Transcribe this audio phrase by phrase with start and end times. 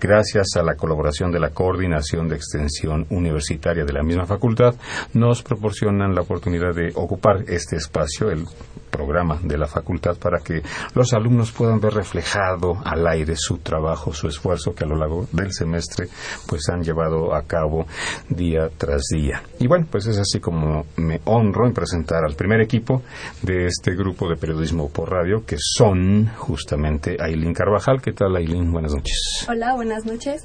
[0.00, 4.74] gracias a la colaboración de la Coordinación de Extensión Universitaria de la misma facultad,
[5.12, 8.44] nos proporcionan la oportunidad de ocupar este espacio, el
[8.90, 10.62] programa de la facultad, para que
[10.94, 15.26] los alumnos puedan ver reflejado al aire su trabajo, su esfuerzo que a lo largo
[15.32, 16.08] del semestre
[16.46, 17.86] pues han llevado a cabo
[18.28, 19.42] día tras día.
[19.58, 23.02] Y bueno, pues es así como me honro en presentar al primer equipo
[23.42, 28.00] de este grupo de periodismo por radio, que son justamente Aileen Carvajal.
[28.00, 28.70] ¿Qué tal, Aileen?
[28.70, 29.46] Buenas noches.
[29.48, 30.42] Hola, buenas noches.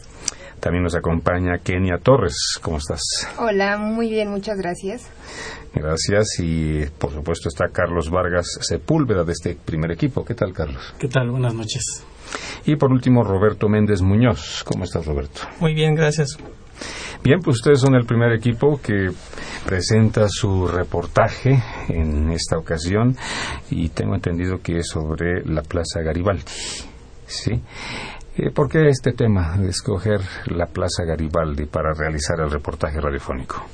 [0.59, 2.59] También nos acompaña Kenia Torres.
[2.61, 3.01] ¿Cómo estás?
[3.37, 5.09] Hola, muy bien, muchas gracias.
[5.73, 10.25] Gracias y por supuesto está Carlos Vargas Sepúlveda de este primer equipo.
[10.25, 10.93] ¿Qué tal, Carlos?
[10.99, 11.29] ¿Qué tal?
[11.29, 12.03] Buenas noches.
[12.65, 14.63] Y por último, Roberto Méndez Muñoz.
[14.65, 15.41] ¿Cómo estás, Roberto?
[15.59, 16.37] Muy bien, gracias.
[17.23, 19.11] Bien, pues ustedes son el primer equipo que
[19.65, 23.15] presenta su reportaje en esta ocasión
[23.69, 26.43] y tengo entendido que es sobre la Plaza Garibaldi.
[27.27, 27.61] ¿Sí?
[28.41, 33.65] Eh, ¿Por qué este tema de escoger la Plaza Garibaldi para realizar el reportaje radiofónico?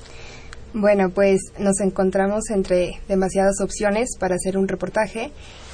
[0.74, 5.32] Bueno, pues nos encontramos entre demasiadas opciones para hacer un reportaje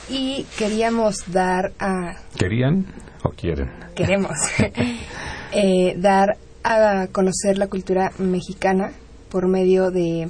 [0.09, 2.17] y queríamos dar a...
[2.37, 2.85] ¿Querían
[3.23, 3.69] o quieren?
[3.95, 4.35] Queremos
[5.53, 8.91] eh, dar a conocer la cultura mexicana
[9.29, 10.29] por medio de,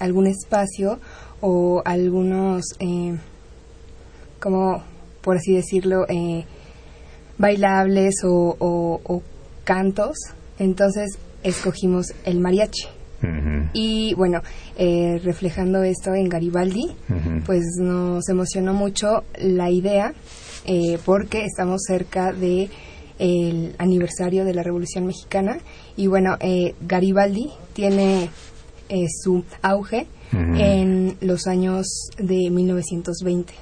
[0.00, 0.98] algún espacio
[1.40, 3.16] o algunos, eh,
[4.40, 4.82] como
[5.22, 6.44] por así decirlo, eh,
[7.38, 9.22] bailables o,
[9.64, 10.16] cantos.
[10.58, 12.88] Entonces escogimos el mariachi.
[13.72, 14.42] Y bueno,
[14.76, 16.94] eh, reflejando esto en Garibaldi,
[17.46, 20.12] pues nos emocionó mucho la idea
[20.66, 22.68] eh, porque estamos cerca de
[23.18, 25.58] el aniversario de la Revolución Mexicana
[25.96, 28.28] y bueno, eh, Garibaldi tiene
[29.22, 31.86] su auge en los años
[32.18, 33.54] de 1920.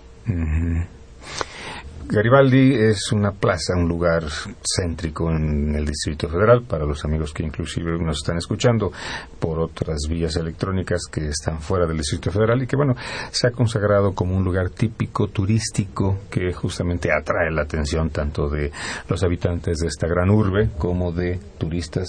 [2.09, 4.25] Garibaldi es una plaza, un lugar
[4.63, 8.93] céntrico en el Distrito Federal, para los amigos que inclusive nos están escuchando
[9.39, 12.95] por otras vías electrónicas que están fuera del Distrito Federal y que, bueno,
[13.31, 18.71] se ha consagrado como un lugar típico turístico que justamente atrae la atención tanto de
[19.09, 22.09] los habitantes de esta gran urbe como de turistas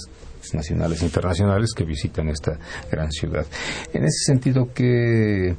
[0.52, 2.58] nacionales e internacionales que visitan esta
[2.90, 3.46] gran ciudad.
[3.92, 5.54] En ese sentido, ¿qué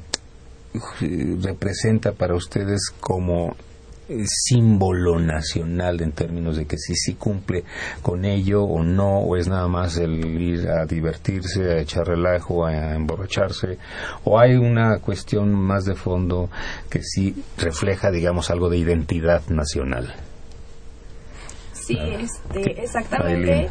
[1.42, 3.56] representa para ustedes como
[4.26, 7.64] símbolo nacional en términos de que si sí cumple
[8.02, 12.66] con ello o no, o es nada más el ir a divertirse, a echar relajo,
[12.66, 13.78] a emborracharse,
[14.24, 16.50] o hay una cuestión más de fondo
[16.90, 20.14] que sí refleja, digamos, algo de identidad nacional.
[21.74, 23.70] Sí, este, exactamente.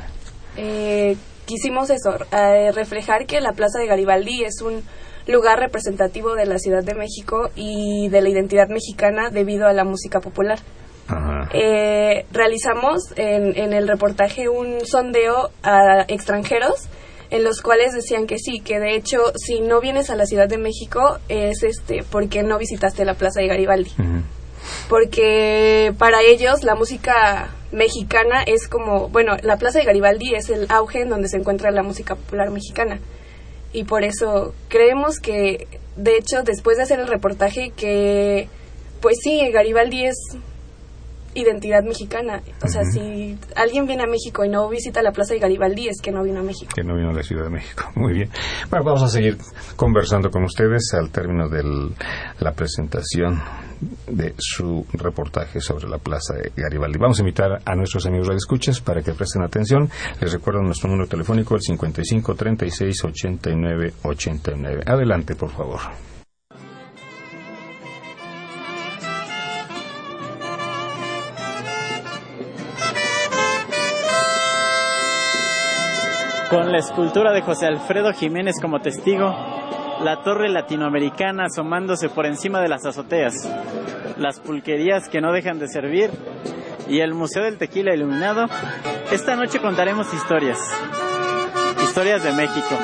[0.56, 1.16] Eh,
[1.46, 4.82] quisimos eso, eh, reflejar que la Plaza de Garibaldi es un
[5.26, 9.84] lugar representativo de la Ciudad de México y de la identidad mexicana debido a la
[9.84, 10.58] música popular.
[11.52, 16.88] Eh, realizamos en, en el reportaje un sondeo a extranjeros
[17.30, 20.48] en los cuales decían que sí, que de hecho si no vienes a la Ciudad
[20.48, 23.90] de México es este porque no visitaste la Plaza de Garibaldi.
[24.88, 30.66] Porque para ellos la música mexicana es como, bueno, la Plaza de Garibaldi es el
[30.70, 33.00] auge en donde se encuentra la música popular mexicana.
[33.74, 35.66] Y por eso creemos que,
[35.96, 38.48] de hecho, después de hacer el reportaje, que,
[39.02, 40.16] pues sí, Garibaldi es
[41.34, 42.42] identidad mexicana.
[42.62, 46.00] O sea, si alguien viene a México y no visita la Plaza de Garibaldi, es
[46.00, 46.72] que no vino a México.
[46.74, 47.90] Que no vino a la Ciudad de México.
[47.94, 48.30] Muy bien.
[48.70, 49.36] Bueno, vamos a seguir
[49.76, 51.62] conversando con ustedes al término de
[52.40, 53.42] la presentación
[54.06, 56.98] de su reportaje sobre la Plaza de Garibaldi.
[56.98, 59.90] Vamos a invitar a nuestros amigos de escuchas para que presten atención.
[60.20, 64.82] Les recuerdo nuestro número telefónico, el 55 36 89 89.
[64.86, 65.80] Adelante, por favor.
[76.54, 79.34] Con la escultura de José Alfredo Jiménez como testigo,
[80.04, 83.34] la torre latinoamericana asomándose por encima de las azoteas,
[84.18, 86.12] las pulquerías que no dejan de servir
[86.86, 88.46] y el Museo del Tequila iluminado,
[89.10, 90.60] esta noche contaremos historias.
[91.82, 92.78] Historias de México,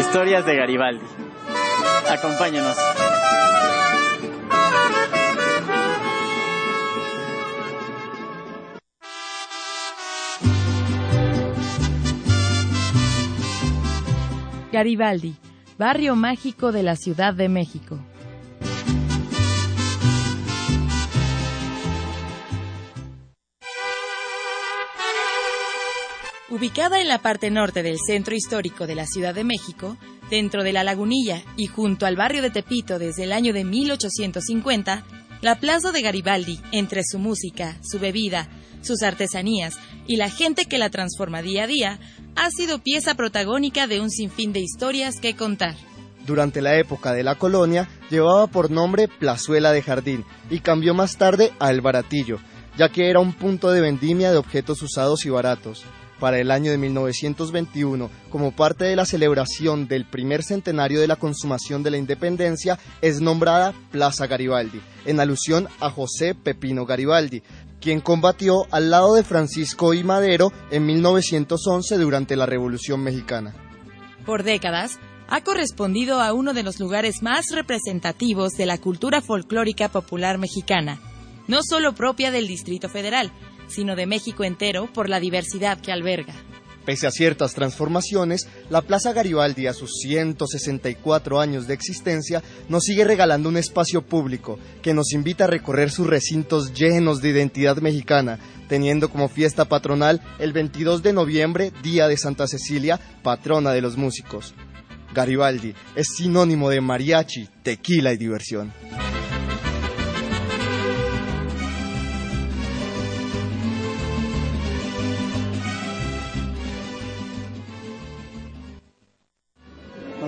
[0.00, 1.06] historias de Garibaldi.
[2.10, 2.76] Acompáñenos.
[14.72, 15.34] Garibaldi,
[15.76, 17.98] barrio mágico de la Ciudad de México.
[26.48, 29.98] Ubicada en la parte norte del centro histórico de la Ciudad de México,
[30.30, 35.04] dentro de la lagunilla y junto al barrio de Tepito desde el año de 1850,
[35.42, 38.48] la Plaza de Garibaldi, entre su música, su bebida,
[38.80, 41.98] sus artesanías y la gente que la transforma día a día,
[42.36, 45.74] ha sido pieza protagónica de un sinfín de historias que contar.
[46.26, 51.16] Durante la época de la colonia llevaba por nombre Plazuela de Jardín y cambió más
[51.16, 52.38] tarde a El Baratillo,
[52.78, 55.84] ya que era un punto de vendimia de objetos usados y baratos.
[56.20, 61.16] Para el año de 1921, como parte de la celebración del primer centenario de la
[61.16, 67.42] consumación de la independencia, es nombrada Plaza Garibaldi, en alusión a José Pepino Garibaldi,
[67.82, 70.04] quien combatió al lado de Francisco I.
[70.04, 73.54] Madero en 1911 durante la Revolución Mexicana.
[74.24, 74.98] Por décadas,
[75.28, 81.00] ha correspondido a uno de los lugares más representativos de la cultura folclórica popular mexicana,
[81.48, 83.32] no solo propia del Distrito Federal,
[83.66, 86.34] sino de México entero por la diversidad que alberga.
[86.84, 93.04] Pese a ciertas transformaciones, la Plaza Garibaldi a sus 164 años de existencia nos sigue
[93.04, 98.40] regalando un espacio público que nos invita a recorrer sus recintos llenos de identidad mexicana,
[98.68, 103.96] teniendo como fiesta patronal el 22 de noviembre, Día de Santa Cecilia, patrona de los
[103.96, 104.54] músicos.
[105.14, 108.72] Garibaldi es sinónimo de mariachi, tequila y diversión.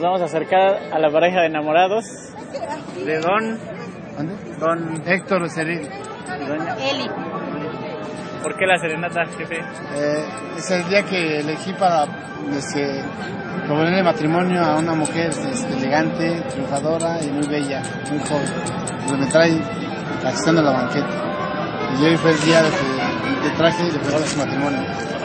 [0.05, 2.05] Vamos a acercar a la pareja de enamorados
[3.05, 3.59] de Don,
[4.59, 7.09] don Héctor Doña Eli.
[8.43, 9.57] ¿Por qué la serenata, jefe?
[9.57, 10.25] Eh,
[10.59, 12.05] es el día que elegí para
[12.53, 13.03] este,
[13.67, 18.53] proponerle matrimonio a una mujer este, elegante, triunfadora y muy bella, muy joven.
[19.09, 19.59] Pues me trae
[20.27, 21.09] asistiendo a la banqueta.
[21.99, 24.81] Y hoy fue el día de que de traje y le preparé su matrimonio,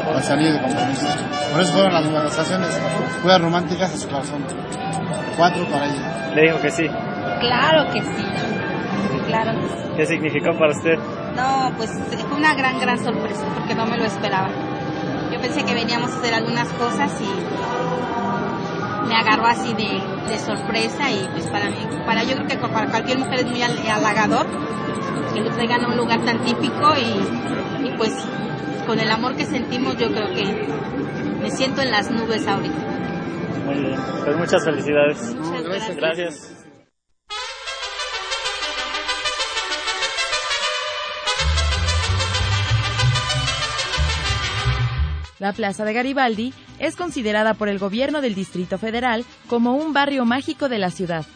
[0.09, 1.07] para salir de compromiso.
[1.53, 2.81] Por eso fueron las manifestaciones,
[3.21, 4.43] fueron románticas a su corazón.
[5.37, 6.31] Cuatro para ella.
[6.35, 6.87] Le dijo que sí.
[7.39, 8.25] Claro que sí.
[9.27, 9.89] Claro que sí.
[9.95, 10.97] ¿Qué significó para usted?
[11.35, 11.91] No, pues
[12.27, 14.49] fue una gran, gran sorpresa porque no me lo esperaba.
[15.31, 20.01] Yo pensé que veníamos a hacer algunas cosas y me agarró así de,
[20.31, 23.61] de sorpresa y pues para mí, para yo creo que para cualquier mujer es muy
[23.61, 24.45] hal- halagador
[25.33, 28.13] que lo traigan a un lugar tan típico y, y pues
[28.89, 30.45] con el amor que sentimos yo creo que
[31.39, 32.75] me siento en las nubes ahorita.
[33.63, 33.99] Muy bien.
[34.25, 35.35] Pues muchas felicidades.
[35.35, 35.95] Muchas gracias.
[35.95, 36.55] Gracias.
[45.37, 50.25] La Plaza de Garibaldi es considerada por el gobierno del Distrito Federal como un barrio
[50.25, 51.27] mágico de la ciudad.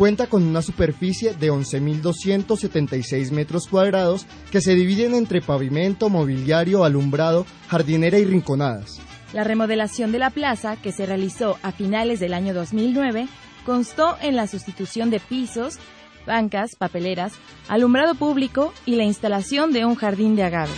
[0.00, 7.44] Cuenta con una superficie de 11.276 metros cuadrados que se dividen entre pavimento, mobiliario, alumbrado,
[7.68, 8.98] jardinera y rinconadas.
[9.34, 13.28] La remodelación de la plaza, que se realizó a finales del año 2009,
[13.66, 15.78] constó en la sustitución de pisos,
[16.26, 17.34] bancas, papeleras,
[17.68, 20.72] alumbrado público y la instalación de un jardín de agave.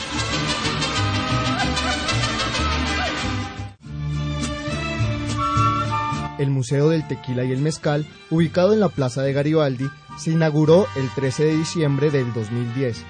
[6.42, 10.87] El Museo del Tequila y el Mezcal, ubicado en la Plaza de Garibaldi, se inauguró
[10.96, 13.04] el 13 de diciembre del 2010.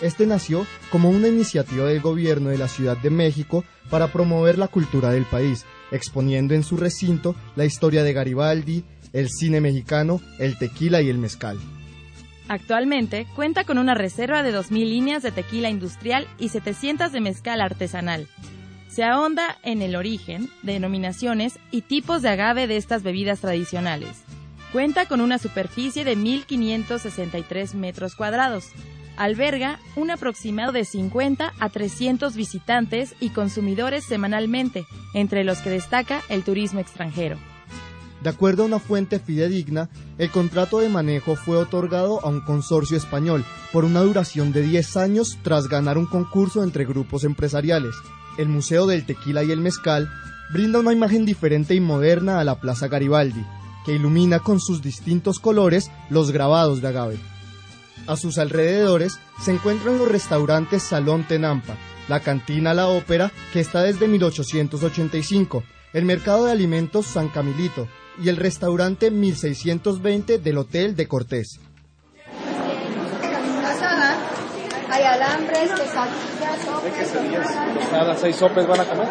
[0.00, 4.68] Este nació como una iniciativa del gobierno de la Ciudad de México para promover la
[4.68, 10.56] cultura del país, exponiendo en su recinto la historia de Garibaldi, el cine mexicano, el
[10.58, 11.58] tequila y el mezcal.
[12.48, 17.60] Actualmente cuenta con una reserva de 2.000 líneas de tequila industrial y 700 de mezcal
[17.60, 18.26] artesanal.
[18.88, 24.22] Se ahonda en el origen, denominaciones y tipos de agave de estas bebidas tradicionales.
[24.72, 28.66] Cuenta con una superficie de 1.563 metros cuadrados.
[29.16, 36.22] Alberga un aproximado de 50 a 300 visitantes y consumidores semanalmente, entre los que destaca
[36.28, 37.36] el turismo extranjero.
[38.22, 42.96] De acuerdo a una fuente fidedigna, el contrato de manejo fue otorgado a un consorcio
[42.96, 47.94] español por una duración de 10 años tras ganar un concurso entre grupos empresariales.
[48.38, 50.08] El Museo del Tequila y el Mezcal
[50.50, 53.44] brinda una imagen diferente y moderna a la Plaza Garibaldi,
[53.84, 57.18] que ilumina con sus distintos colores los grabados de agave.
[58.06, 61.76] A sus alrededores se encuentran los restaurantes Salón Tenampa,
[62.08, 67.88] la cantina La Ópera, que está desde 1885, el mercado de alimentos San Camilito,
[68.22, 71.60] y el restaurante 1620 del Hotel de Cortés.
[74.90, 75.70] Hay alambres,
[78.16, 79.06] seis sopes van a comer?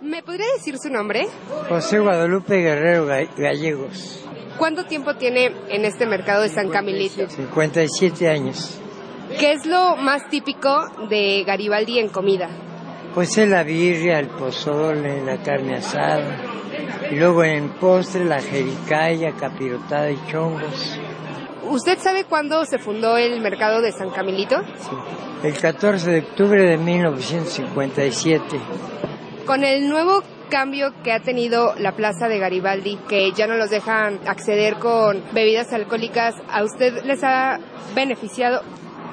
[0.00, 1.26] ¿Me podría decir su nombre?
[1.68, 4.24] José Guadalupe Guerrero Gallegos.
[4.58, 7.28] ¿Cuánto tiempo tiene en este mercado de San Camilito?
[7.28, 8.78] 57 años.
[9.38, 12.48] ¿Qué es lo más típico de Garibaldi en comida?
[13.14, 16.36] Pues es la birria, el pozole, la carne asada.
[17.10, 20.98] Y luego en postre la jericaya, capirotada y chongos.
[21.70, 24.56] ¿Usted sabe cuándo se fundó el mercado de San Camilito?
[24.76, 24.90] Sí,
[25.42, 28.60] el 14 de octubre de 1957.
[29.46, 33.70] Con el nuevo cambio que ha tenido la plaza de Garibaldi, que ya no los
[33.70, 37.58] dejan acceder con bebidas alcohólicas, ¿a usted les ha
[37.94, 38.62] beneficiado?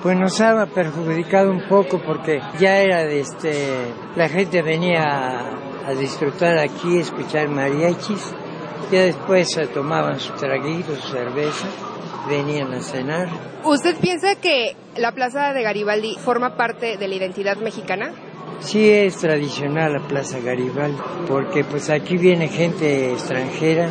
[0.01, 3.53] pues nos ha perjudicado un poco porque ya era de este,
[4.15, 5.03] la gente venía
[5.86, 8.34] a, disfrutar aquí, escuchar mariachis,
[8.91, 11.67] ya después se tomaban su traguito, su cerveza,
[12.28, 13.30] venían a cenar.
[13.63, 18.12] ¿Usted piensa que la Plaza de Garibaldi forma parte de la identidad mexicana?
[18.60, 23.90] Sí es tradicional la Plaza Garibaldi, porque pues aquí viene gente extranjera.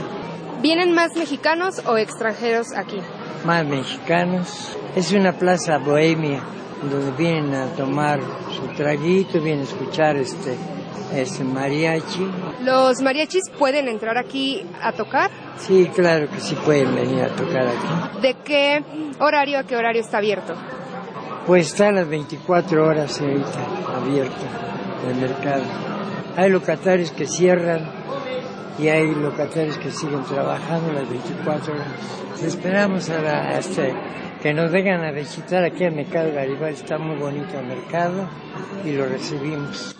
[0.62, 2.98] ¿Vienen más mexicanos o extranjeros aquí?
[3.44, 6.42] Más mexicanos, es una plaza bohemia
[6.82, 8.20] donde vienen a tomar
[8.54, 10.56] su traguito, vienen a escuchar este,
[11.14, 12.26] este mariachi.
[12.62, 15.30] ¿Los mariachis pueden entrar aquí a tocar?
[15.58, 18.20] Sí, claro que sí pueden venir a tocar aquí.
[18.20, 18.84] ¿De qué
[19.18, 20.54] horario a qué horario está abierto?
[21.46, 24.46] Pues está a las 24 horas ahorita abierto
[25.08, 25.64] el mercado.
[26.36, 27.90] Hay locatarios que cierran
[28.78, 31.86] y hay locatarios que siguen trabajando las 24 horas.
[32.42, 33.92] Esperamos a, la, este,
[34.42, 36.76] que nos vengan a visitar aquí al Mercado Garibaldi.
[36.76, 38.28] Está muy bonito el mercado
[38.84, 39.99] y lo recibimos.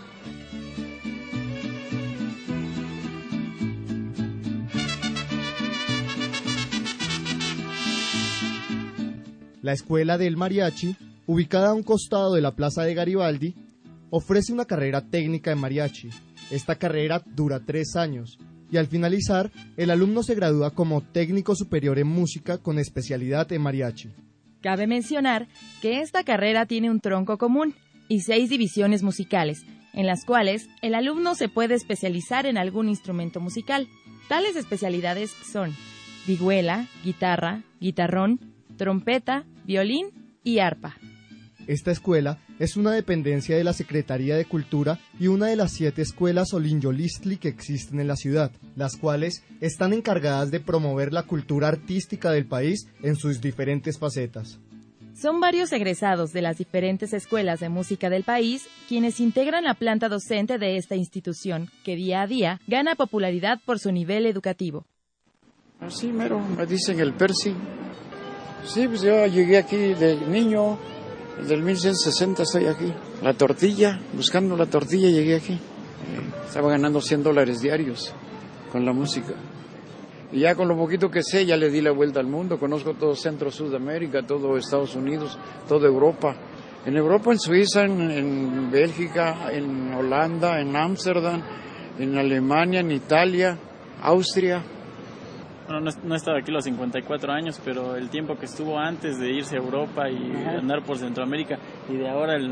[9.71, 10.97] La Escuela del Mariachi,
[11.27, 13.55] ubicada a un costado de la Plaza de Garibaldi,
[14.11, 16.09] ofrece una carrera técnica en mariachi.
[16.51, 18.37] Esta carrera dura tres años
[18.69, 23.63] y al finalizar, el alumno se gradúa como técnico superior en música con especialidad en
[23.63, 24.11] mariachi.
[24.61, 25.47] Cabe mencionar
[25.81, 27.77] que esta carrera tiene un tronco común
[28.09, 33.39] y seis divisiones musicales, en las cuales el alumno se puede especializar en algún instrumento
[33.39, 33.87] musical.
[34.29, 35.77] Tales especialidades son
[36.27, 38.50] vihuela, guitarra, guitarrón,
[38.81, 40.07] trompeta, violín
[40.43, 40.97] y arpa.
[41.67, 46.01] Esta escuela es una dependencia de la Secretaría de Cultura y una de las siete
[46.01, 51.69] escuelas Olinjolistli que existen en la ciudad, las cuales están encargadas de promover la cultura
[51.69, 54.59] artística del país en sus diferentes facetas.
[55.15, 60.09] Son varios egresados de las diferentes escuelas de música del país quienes integran la planta
[60.09, 64.87] docente de esta institución, que día a día gana popularidad por su nivel educativo.
[65.81, 67.55] Así mero, me dicen el Percy.
[68.65, 70.79] Sí, pues yo llegué aquí de niño,
[71.41, 72.93] desde el 1160 estoy aquí.
[73.23, 75.55] La tortilla, buscando la tortilla llegué aquí.
[75.55, 78.15] Eh, estaba ganando 100 dólares diarios
[78.71, 79.35] con la música.
[80.33, 82.59] Y ya con lo poquito que sé, ya le di la vuelta al mundo.
[82.59, 86.37] Conozco todo Centro Sudamérica, todo Estados Unidos, toda Europa.
[86.87, 91.43] En Europa, en Suiza, en, en Bélgica, en Holanda, en Ámsterdam,
[91.99, 93.59] en Alemania, en Italia,
[94.03, 94.63] Austria.
[95.71, 99.31] Bueno, no, no, estaba aquí los 54 años, pero el tiempo que estuvo antes de
[99.31, 100.59] irse a Europa y Ajá.
[100.59, 102.51] andar por Centroamérica y de ahora el,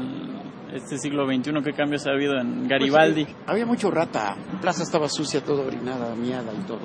[0.72, 3.25] este siglo XXI, ¿qué cambios ha habido en Garibaldi?
[3.25, 6.78] Pues, había mucho rata, la plaza estaba sucia, toda orinada, miada y todo.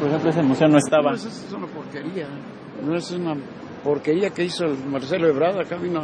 [0.00, 1.10] Por ejemplo, ese museo no estaba.
[1.10, 2.26] No, eso es una porquería,
[2.84, 3.36] no es una
[3.84, 6.02] porquería que hizo el Marcelo Ebrard, acá vino,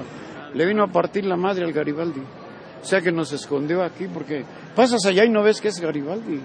[0.54, 2.21] le vino a partir la madre al Garibaldi.
[2.21, 4.45] O sea que nos escondió aquí porque
[4.76, 6.40] pasas allá y no ves que es Garibaldi.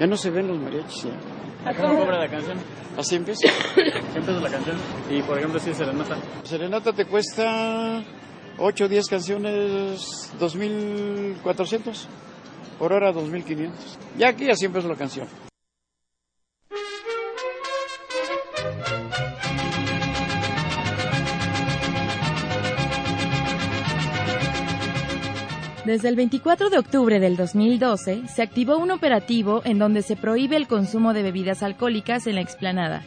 [0.00, 1.04] Ya no se ven los mariachis.
[1.04, 1.74] ¿ya?
[1.74, 2.58] ¿Cómo cobra la canción?
[2.96, 3.48] Así empieza.
[3.74, 4.76] ¿Qué empieza la canción?
[5.10, 6.16] Y por ejemplo, si es Serenata.
[6.42, 8.02] Serenata te cuesta
[8.58, 12.06] 8 o 10 canciones, 2.400.
[12.78, 13.70] Por hora, 2.500.
[14.18, 15.28] Ya aquí así empieza la canción.
[25.84, 30.56] Desde el 24 de octubre del 2012 se activó un operativo en donde se prohíbe
[30.56, 33.04] el consumo de bebidas alcohólicas en la explanada.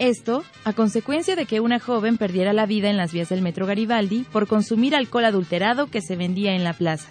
[0.00, 3.64] Esto a consecuencia de que una joven perdiera la vida en las vías del Metro
[3.64, 7.08] Garibaldi por consumir alcohol adulterado que se vendía en la plaza.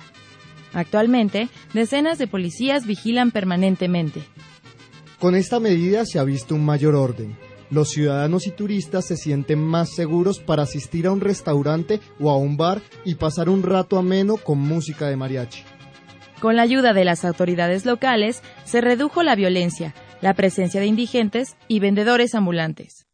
[0.73, 4.23] Actualmente, decenas de policías vigilan permanentemente.
[5.17, 7.37] Con esta medida se ha visto un mayor orden.
[7.71, 12.37] Los ciudadanos y turistas se sienten más seguros para asistir a un restaurante o a
[12.37, 15.63] un bar y pasar un rato ameno con música de mariachi.
[16.39, 21.57] Con la ayuda de las autoridades locales, se redujo la violencia, la presencia de indigentes
[21.67, 23.05] y vendedores ambulantes.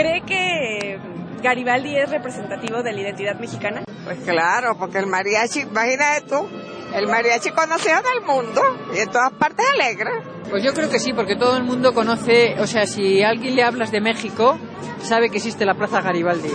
[0.00, 0.98] ¿Cree que
[1.42, 3.82] Garibaldi es representativo de la identidad mexicana?
[4.04, 6.48] Pues claro, porque el mariachi, imagínate tú,
[6.94, 8.62] el mariachi conocido del mundo
[8.94, 10.10] y en todas partes alegre.
[10.48, 13.54] Pues yo creo que sí, porque todo el mundo conoce, o sea, si a alguien
[13.56, 14.58] le hablas de México,
[15.02, 16.50] sabe que existe la Plaza Garibaldi.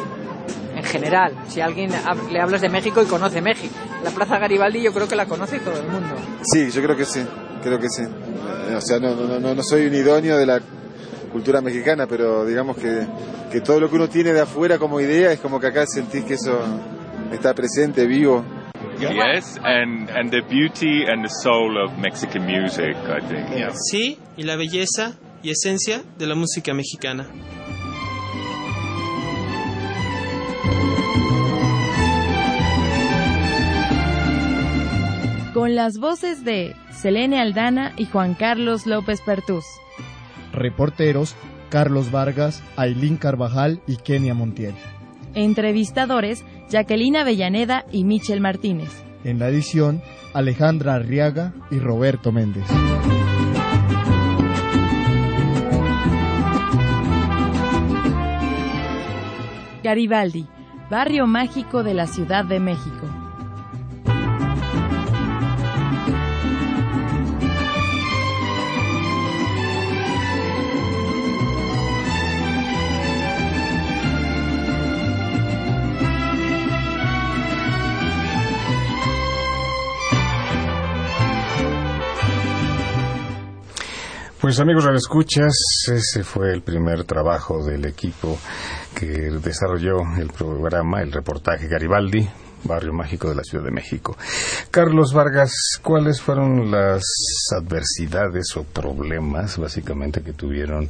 [0.76, 1.92] En general, si a alguien
[2.32, 5.60] le hablas de México y conoce México, la Plaza Garibaldi yo creo que la conoce
[5.60, 6.16] todo el mundo.
[6.52, 7.24] Sí, yo creo que sí,
[7.62, 8.04] creo que sí.
[8.76, 10.60] O sea, no, no, no, no soy un idóneo de la
[11.36, 13.06] cultura mexicana, pero digamos que,
[13.52, 16.24] que todo lo que uno tiene de afuera como idea es como que acá sentís
[16.24, 16.58] que eso
[17.30, 18.42] está presente, vivo.
[18.98, 23.50] Yes, and and the beauty and the soul of Mexican music, I think.
[23.50, 23.74] Yeah.
[23.92, 27.28] Sí, y la belleza y esencia de la música mexicana.
[35.54, 39.66] Con las voces de Selene Aldana y Juan Carlos López Pertús.
[40.56, 41.36] Reporteros
[41.70, 44.76] Carlos Vargas, Ailín Carvajal y Kenia Montiel.
[45.34, 49.04] Entrevistadores Jacqueline Avellaneda y Michel Martínez.
[49.24, 50.02] En la edición,
[50.34, 52.66] Alejandra Arriaga y Roberto Méndez.
[59.84, 60.48] Garibaldi,
[60.90, 63.25] barrio mágico de la Ciudad de México.
[84.46, 85.56] Pues amigos escuchas,
[85.92, 88.38] ese fue el primer trabajo del equipo
[88.94, 92.30] que desarrolló el programa, el reportaje Garibaldi,
[92.64, 94.16] Barrio Mágico de la Ciudad de México.
[94.70, 97.02] Carlos Vargas, ¿cuáles fueron las
[97.60, 100.90] adversidades o problemas básicamente que tuvieron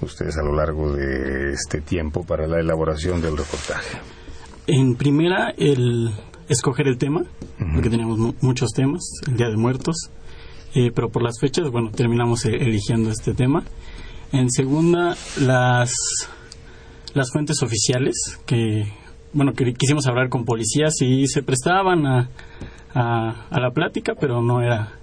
[0.00, 3.98] ustedes a lo largo de este tiempo para la elaboración del reportaje?
[4.66, 6.10] En primera, el
[6.48, 7.26] escoger el tema, uh
[7.62, 7.74] -huh.
[7.74, 10.10] porque teníamos muchos temas, el Día de Muertos,
[10.74, 13.62] eh, pero por las fechas, bueno, terminamos eligiendo este tema.
[14.32, 15.92] En segunda, las,
[17.14, 18.86] las fuentes oficiales, que,
[19.32, 22.28] bueno, que quisimos hablar con policías y se prestaban a,
[22.92, 24.98] a, a la plática, pero no era,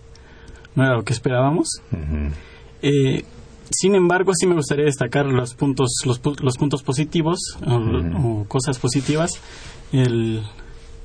[0.76, 1.68] no era lo que esperábamos.
[1.92, 2.32] Uh -huh.
[2.82, 3.24] eh,
[3.70, 8.26] sin embargo, sí me gustaría destacar los puntos, los, los puntos positivos uh -huh.
[8.26, 9.32] o, o, cosas positivas.
[9.94, 10.44] El,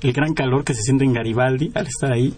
[0.02, 2.34] el gran calor que se siente en Garibaldi al estar ahí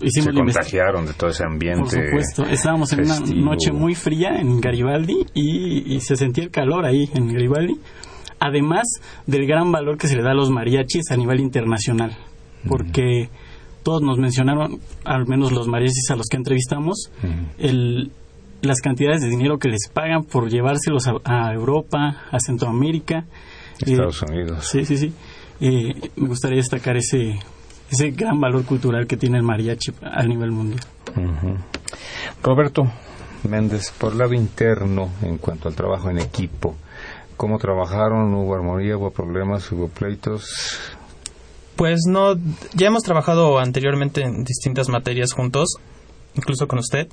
[0.00, 1.80] Hicimos se contagiaron de todo ese ambiente.
[1.80, 6.50] Por supuesto, estábamos en una noche muy fría en Garibaldi y, y, se sentía el
[6.50, 7.78] calor ahí en Garibaldi,
[8.40, 8.82] además
[9.26, 12.16] del gran valor que se le da a los mariachis a nivel internacional,
[12.68, 13.82] porque mm.
[13.84, 17.44] todos nos mencionaron, al menos los mariachis a los que entrevistamos, mm.
[17.58, 18.10] el,
[18.60, 23.24] las cantidades de dinero que les pagan por llevárselos a, Europa, a Centroamérica.
[23.78, 24.66] Estados Unidos.
[24.66, 25.12] Sí, sí, sí.
[25.60, 27.38] me gustaría destacar ese,
[27.94, 30.80] ese gran valor cultural que tiene el mariachi a nivel mundial.
[32.42, 32.82] Roberto
[33.48, 36.74] Méndez, por el lado interno, en cuanto al trabajo en equipo,
[37.36, 38.34] ¿cómo trabajaron?
[38.34, 38.96] ¿Hubo armonía?
[38.96, 39.70] ¿Hubo problemas?
[39.70, 40.80] ¿Hubo pleitos?
[41.76, 42.34] Pues no,
[42.74, 45.76] ya hemos trabajado anteriormente en distintas materias juntos,
[46.34, 47.08] incluso con usted,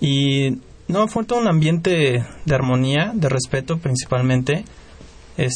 [0.00, 4.64] y no, fue todo un ambiente de armonía, de respeto principalmente.
[5.36, 5.52] Es,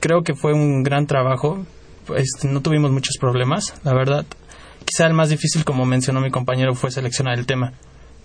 [0.00, 1.64] creo que fue un gran trabajo,
[2.06, 4.26] pues no tuvimos muchos problemas, la verdad.
[4.84, 7.72] Quizá el más difícil, como mencionó mi compañero, fue seleccionar el tema,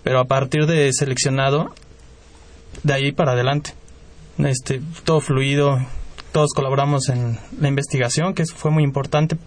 [0.03, 1.73] pero a partir de seleccionado,
[2.83, 3.73] de ahí para adelante,
[4.37, 5.79] este, todo fluido,
[6.31, 9.37] todos colaboramos en la investigación, que fue muy importante.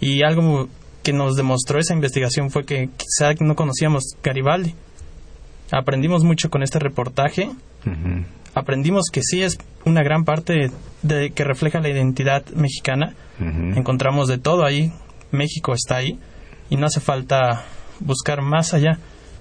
[0.00, 0.68] Y algo
[1.02, 4.74] que nos demostró esa investigación fue que quizá no conocíamos Garibaldi.
[5.70, 7.50] Aprendimos mucho con este reportaje.
[8.54, 10.70] Aprendimos que sí es una gran parte
[11.02, 13.14] de que refleja la identidad mexicana.
[13.38, 14.92] Encontramos de todo ahí.
[15.30, 16.18] México está ahí
[16.68, 17.64] y no hace falta
[18.00, 18.98] buscar más allá.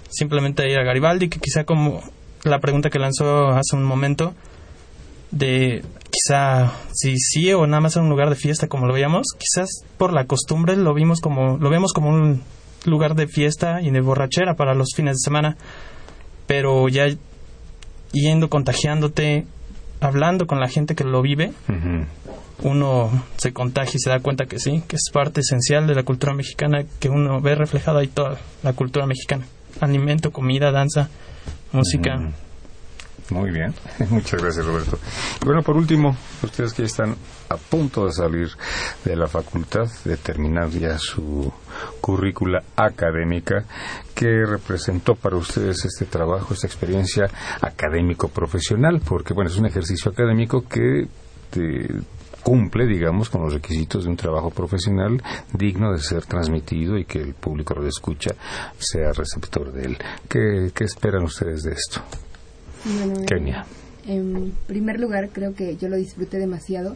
[0.10, 2.02] Simplemente ir a Garibaldi, que quizá como
[2.44, 4.34] la pregunta que lanzó hace un momento,
[5.32, 9.28] de quizá si sí o nada más en un lugar de fiesta como lo veíamos,
[9.38, 12.42] quizás por la costumbre lo vimos como lo vemos como un
[12.86, 15.58] lugar de fiesta y de borrachera para los fines de semana,
[16.48, 17.08] pero ya
[18.12, 19.46] yendo contagiándote,
[20.02, 21.52] hablando con la gente que lo vive,
[22.62, 26.04] uno se contagia y se da cuenta que sí, que es parte esencial de la
[26.04, 29.46] cultura mexicana, que uno ve reflejada ahí toda la cultura mexicana,
[29.80, 31.10] alimento, comida, danza,
[31.72, 32.18] música.
[33.30, 33.74] Muy bien,
[34.10, 34.98] muchas gracias Roberto.
[35.46, 37.16] bueno, por último, ustedes que están
[37.50, 38.50] a punto de salir
[39.04, 41.52] de la facultad, de terminar ya su
[42.00, 43.66] currícula académica,
[44.14, 47.30] ¿qué representó para ustedes este trabajo, esta experiencia
[47.62, 49.02] académico-profesional?
[49.06, 51.08] Porque bueno, es un ejercicio académico que
[52.44, 55.22] cumple, digamos, con los requisitos de un trabajo profesional
[55.54, 58.32] digno de ser transmitido y que el público lo escucha
[58.78, 59.98] sea receptor de él.
[60.28, 62.02] ¿Qué, qué esperan ustedes de esto?
[63.28, 63.66] Kenia.
[64.06, 66.96] En primer lugar, creo que yo lo disfruté demasiado,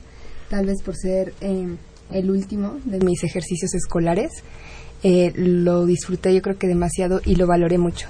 [0.50, 1.78] tal vez por ser em,
[2.12, 4.32] el último de mis ejercicios escolares.
[5.04, 8.08] Eh, lo disfruté yo creo que demasiado y lo valoré mucho.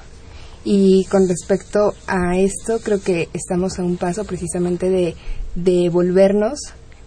[0.64, 5.16] Y con respecto a esto, creo que estamos a un paso precisamente de,
[5.56, 6.60] de volvernos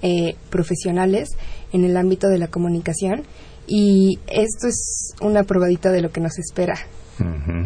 [0.03, 1.31] eh, profesionales
[1.73, 3.23] en el ámbito de la comunicación
[3.67, 6.77] y esto es una probadita de lo que nos espera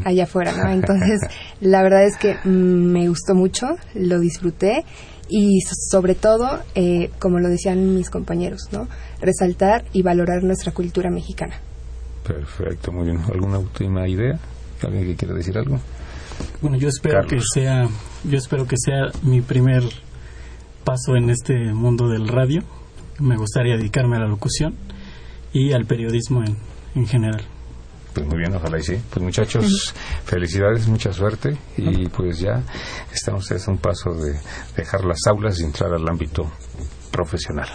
[0.04, 0.70] allá afuera, ¿no?
[0.72, 1.20] Entonces,
[1.60, 4.84] la verdad es que me gustó mucho, lo disfruté
[5.30, 8.88] y sobre todo, eh, como lo decían mis compañeros, ¿no?
[9.20, 11.54] Resaltar y valorar nuestra cultura mexicana.
[12.26, 13.20] Perfecto, muy bien.
[13.32, 14.38] ¿Alguna última idea?
[14.82, 15.78] ¿Alguien que quiera decir algo?
[16.60, 17.88] Bueno, yo espero que sea,
[18.24, 19.82] yo espero que sea mi primer
[20.84, 22.62] paso en este mundo del radio.
[23.18, 24.74] Me gustaría dedicarme a la locución
[25.52, 26.56] y al periodismo en,
[26.94, 27.44] en general.
[28.14, 29.00] Pues muy bien, ojalá y sí.
[29.10, 29.94] Pues muchachos,
[30.24, 32.62] felicidades, mucha suerte y pues ya
[33.12, 34.38] están ustedes a un paso de
[34.76, 36.50] dejar las aulas y entrar al ámbito
[37.10, 37.68] profesional.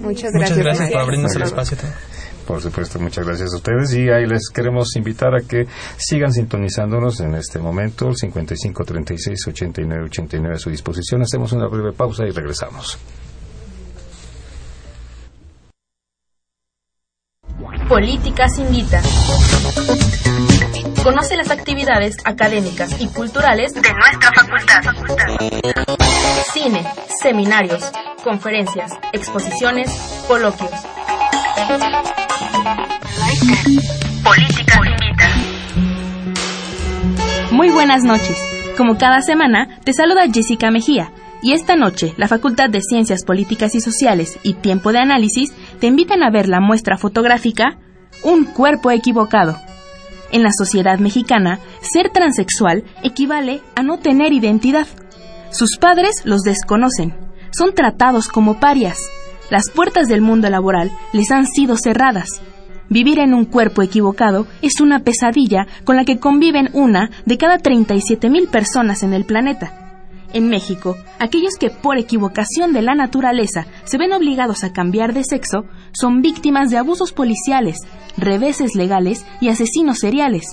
[0.00, 0.32] Muchas gracias.
[0.32, 1.78] Muchas gracias por abrirnos el espacio.
[2.46, 5.66] Por supuesto, muchas gracias a ustedes y ahí les queremos invitar a que
[5.98, 11.20] sigan sintonizándonos en este momento, el 55 36 89 89 a su disposición.
[11.20, 12.98] Hacemos una breve pausa y regresamos.
[17.88, 19.00] Políticas Invita.
[21.02, 24.82] Conoce las actividades académicas y culturales de nuestra facultad.
[26.52, 26.86] Cine,
[27.22, 27.90] seminarios,
[28.22, 29.90] conferencias, exposiciones,
[30.28, 30.70] coloquios.
[34.22, 35.28] Políticas Invita.
[37.50, 38.38] Muy buenas noches.
[38.76, 43.74] Como cada semana, te saluda Jessica Mejía y esta noche, la Facultad de Ciencias Políticas
[43.74, 47.78] y Sociales y Tiempo de Análisis te invitan a ver la muestra fotográfica
[48.24, 49.56] Un cuerpo equivocado.
[50.32, 54.88] En la sociedad mexicana, ser transexual equivale a no tener identidad.
[55.50, 57.14] Sus padres los desconocen,
[57.50, 58.98] son tratados como parias.
[59.48, 62.42] Las puertas del mundo laboral les han sido cerradas.
[62.90, 67.58] Vivir en un cuerpo equivocado es una pesadilla con la que conviven una de cada
[67.58, 69.87] 37 mil personas en el planeta.
[70.34, 75.24] En México, aquellos que por equivocación de la naturaleza se ven obligados a cambiar de
[75.24, 77.78] sexo son víctimas de abusos policiales,
[78.16, 80.44] reveses legales y asesinos seriales.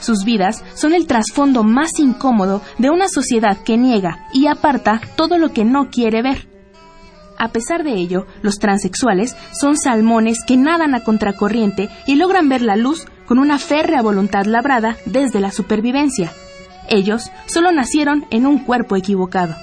[0.00, 5.38] Sus vidas son el trasfondo más incómodo de una sociedad que niega y aparta todo
[5.38, 6.48] lo que no quiere ver.
[7.38, 12.62] A pesar de ello, los transexuales son salmones que nadan a contracorriente y logran ver
[12.62, 16.32] la luz con una férrea voluntad labrada desde la supervivencia.
[16.88, 19.54] Ellos solo nacieron en un cuerpo equivocado.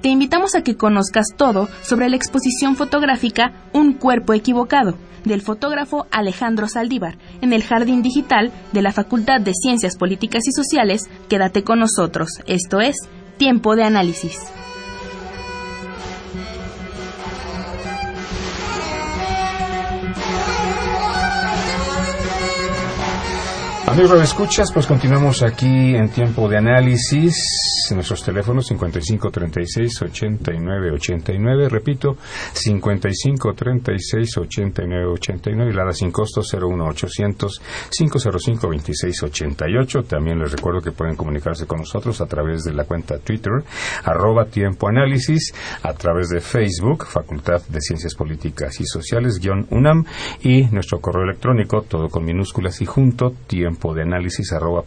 [0.00, 6.06] Te invitamos a que conozcas todo sobre la exposición fotográfica Un cuerpo equivocado del fotógrafo
[6.10, 11.08] Alejandro Saldívar en el Jardín Digital de la Facultad de Ciencias Políticas y Sociales.
[11.28, 12.40] Quédate con nosotros.
[12.46, 12.96] Esto es
[13.38, 14.40] Tiempo de Análisis.
[23.92, 27.36] Amigos de escuchas, pues continuamos aquí en tiempo de análisis.
[27.94, 32.16] Nuestros teléfonos 55 36 89 89, repito,
[32.54, 40.02] 55 36 89 89 y la sin costo 01 800 505 26 88.
[40.04, 43.52] También les recuerdo que pueden comunicarse con nosotros a través de la cuenta Twitter,
[44.04, 45.52] arroba tiempo análisis,
[45.82, 50.06] a través de Facebook, Facultad de Ciencias Políticas y Sociales, guion UNAM,
[50.40, 54.84] y nuestro correo electrónico, todo con minúsculas y junto, tiempo de análisis arroba.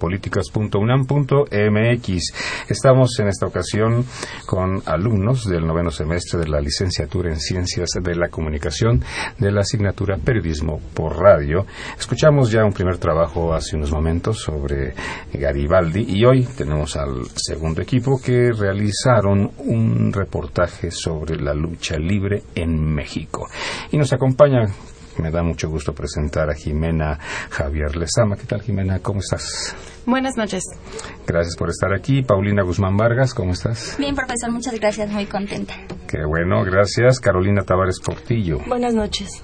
[2.70, 4.06] Estamos en esta ocasión
[4.46, 9.04] con alumnos del noveno semestre de la licenciatura en Ciencias de la Comunicación
[9.38, 11.66] de la asignatura Periodismo por Radio.
[12.00, 14.94] Escuchamos ya un primer trabajo hace unos momentos sobre
[15.34, 22.44] Garibaldi y hoy tenemos al segundo equipo que realizaron un reportaje sobre la lucha libre
[22.56, 23.48] en México.
[23.92, 24.66] Y nos acompaña
[25.17, 28.36] me da mucho gusto presentar a Jimena Javier Lezama.
[28.36, 28.99] ¿Qué tal, Jimena?
[28.99, 29.75] ¿Cómo estás?
[30.06, 30.63] Buenas noches.
[31.25, 32.21] Gracias por estar aquí.
[32.21, 33.95] Paulina Guzmán Vargas, ¿cómo estás?
[33.97, 35.73] Bien, profesor, muchas gracias, muy contenta.
[36.08, 37.19] Qué bueno, gracias.
[37.19, 38.60] Carolina Tavares Portillo.
[38.67, 39.43] Buenas noches.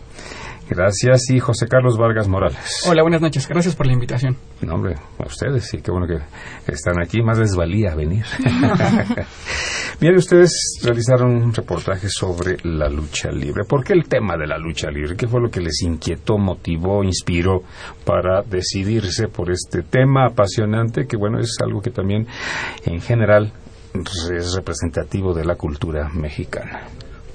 [0.69, 1.29] Gracias.
[1.29, 2.85] Y José Carlos Vargas Morales.
[2.87, 3.47] Hola, buenas noches.
[3.47, 4.37] Gracias por la invitación.
[4.61, 7.21] No, hombre, a ustedes, sí, qué bueno que están aquí.
[7.21, 8.25] Más les valía venir.
[9.99, 13.63] Bien, ustedes realizaron un reportaje sobre la lucha libre.
[13.67, 15.15] ¿Por qué el tema de la lucha libre?
[15.15, 17.63] ¿Qué fue lo que les inquietó, motivó, inspiró
[18.05, 21.05] para decidirse por este tema apasionante?
[21.05, 22.27] Que bueno, es algo que también
[22.85, 23.53] en general
[23.93, 26.87] es representativo de la cultura mexicana.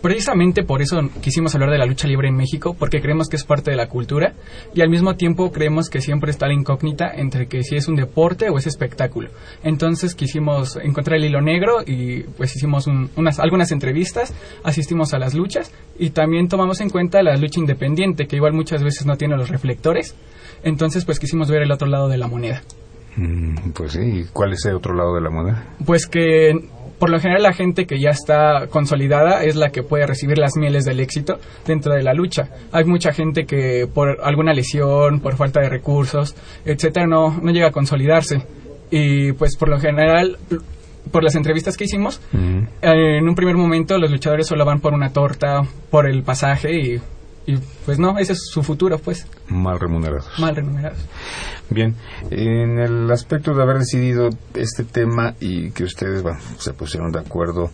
[0.03, 3.45] Precisamente por eso quisimos hablar de la lucha libre en México, porque creemos que es
[3.45, 4.35] parte de la cultura
[4.75, 7.97] y al mismo tiempo creemos que siempre está la incógnita entre que si es un
[7.97, 9.31] deporte o es espectáculo.
[9.65, 15.35] Entonces quisimos encontrar el hilo negro y pues hicimos unas, algunas entrevistas, asistimos a las
[15.35, 19.37] luchas y también tomamos en cuenta la lucha independiente, que igual muchas veces no tiene
[19.37, 20.15] los reflectores.
[20.63, 22.63] Entonces pues quisimos ver el otro lado de la moneda.
[23.17, 25.65] Mm, pues sí, ¿cuál es el otro lado de la moneda?
[25.85, 26.53] Pues que
[26.99, 30.57] por lo general la gente que ya está consolidada es la que puede recibir las
[30.57, 32.49] mieles del éxito dentro de la lucha.
[32.73, 37.69] Hay mucha gente que por alguna lesión, por falta de recursos, etcétera, no, no llega
[37.69, 38.43] a consolidarse.
[38.91, 40.39] Y pues por lo general
[41.11, 42.21] por las entrevistas que hicimos,
[42.83, 47.01] en un primer momento los luchadores solo van por una torta, por el pasaje y
[47.47, 49.27] y pues no, ese es su futuro, pues.
[49.49, 50.27] Mal remunerados.
[50.39, 50.99] Mal remunerados.
[51.71, 51.95] Bien,
[52.31, 56.25] en el aspecto de haber decidido este tema y que ustedes
[56.59, 57.71] se pusieron de acuerdo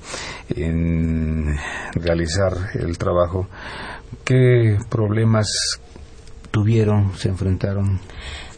[0.50, 1.56] en
[1.94, 3.48] realizar el trabajo,
[4.24, 5.48] ¿qué problemas
[6.50, 7.98] tuvieron, se enfrentaron?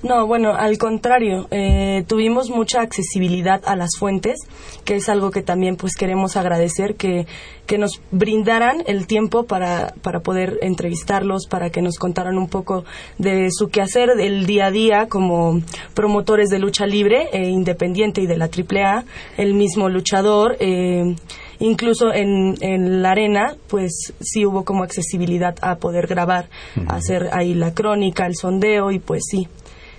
[0.05, 4.39] No, bueno, al contrario, eh, tuvimos mucha accesibilidad a las fuentes,
[4.85, 7.27] que es algo que también pues queremos agradecer, que,
[7.67, 12.85] que nos brindaran el tiempo para, para poder entrevistarlos, para que nos contaran un poco
[13.17, 15.63] de su quehacer del día a día como
[15.95, 19.05] promotores de lucha libre, e independiente y de la AAA,
[19.39, 20.59] el mismo luchador.
[20.61, 21.17] Eh,
[21.61, 26.51] incluso en, en, la arena, pues sí hubo como accesibilidad a poder grabar,
[26.89, 29.49] hacer ahí la crónica, el sondeo y pues sí,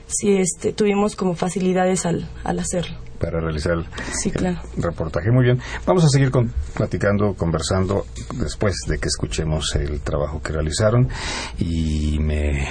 [0.07, 2.97] sí este, tuvimos como facilidades al, al hacerlo.
[3.19, 3.85] Para realizar el,
[4.77, 5.31] reportaje.
[5.31, 5.59] Muy bien.
[5.85, 11.07] Vamos a seguir con, platicando, conversando después de que escuchemos el trabajo que realizaron
[11.57, 12.67] y me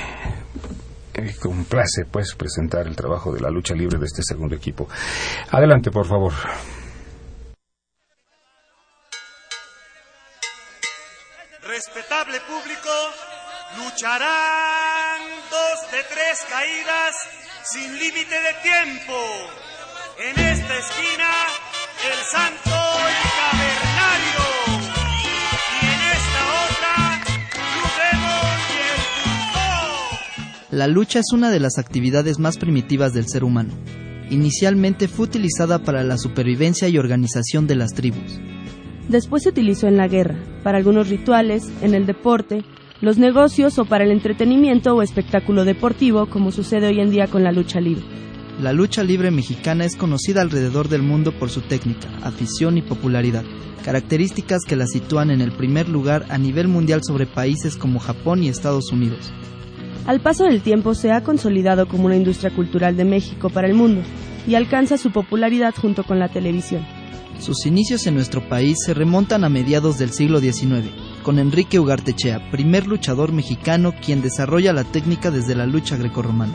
[1.41, 4.89] complace pues presentar el trabajo de la lucha libre de este segundo equipo.
[5.51, 6.33] Adelante, por favor.
[11.67, 12.91] Respetable público,
[13.77, 17.15] lucharán dos de tres caídas
[17.65, 19.19] sin límite de tiempo.
[20.19, 21.31] En esta esquina,
[22.05, 24.43] el santo y cavernario.
[25.73, 26.95] Y en esta otra,
[30.71, 33.75] y el La lucha es una de las actividades más primitivas del ser humano.
[34.31, 38.41] Inicialmente fue utilizada para la supervivencia y organización de las tribus.
[39.09, 42.65] Después se utilizó en la guerra, para algunos rituales, en el deporte
[43.01, 47.45] los negocios o para el entretenimiento o espectáculo deportivo, como sucede hoy en día con
[47.45, 48.05] la lucha libre.
[48.63, 53.45] La lucha libre mexicana es conocida alrededor del mundo por su técnica, afición y popularidad,
[53.85, 58.43] características que la sitúan en el primer lugar a nivel mundial sobre países como Japón
[58.43, 59.33] y Estados Unidos.
[60.07, 63.75] Al paso del tiempo se ha consolidado como una industria cultural de México para el
[63.75, 64.03] mundo.
[64.47, 66.85] y alcanza su popularidad junto con la televisión.
[67.39, 70.91] Sus inicios en nuestro país se remontan a mediados del siglo XIX,
[71.25, 76.53] con Enrique Ugartechea, primer luchador mexicano quien desarrolla la técnica desde la lucha grecorromana.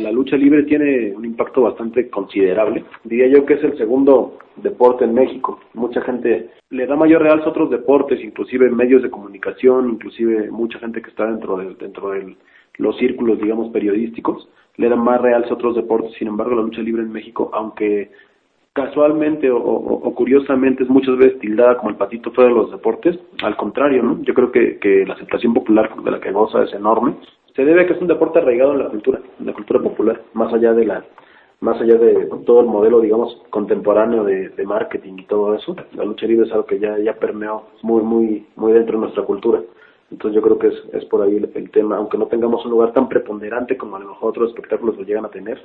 [0.00, 2.84] La lucha libre tiene un impacto bastante considerable.
[3.04, 5.60] Diría yo que es el segundo deporte en México.
[5.74, 10.78] Mucha gente le da mayor realce a otros deportes, inclusive medios de comunicación, inclusive mucha
[10.78, 12.36] gente que está dentro de dentro de
[12.78, 16.12] los círculos, digamos, periodísticos, le dan más realce a otros deportes.
[16.18, 18.10] Sin embargo, la lucha libre en México, aunque
[18.84, 23.56] casualmente o, curiosamente es muchas veces tildada como el patito feo de los deportes, al
[23.56, 24.22] contrario, ¿no?
[24.22, 27.14] Yo creo que, que la aceptación popular de la que goza es enorme
[27.54, 30.22] se debe a que es un deporte arraigado en la cultura, en la cultura popular,
[30.34, 31.04] más allá de la
[31.60, 36.26] más allá de todo el modelo, digamos, contemporáneo de, marketing y todo eso, la lucha
[36.26, 39.60] libre es algo que ya, ya permeó muy, muy, muy dentro de nuestra cultura.
[40.10, 42.94] Entonces yo creo que es, es por ahí el, tema, aunque no tengamos un lugar
[42.94, 45.60] tan preponderante como a lo mejor otros espectáculos lo llegan a tener.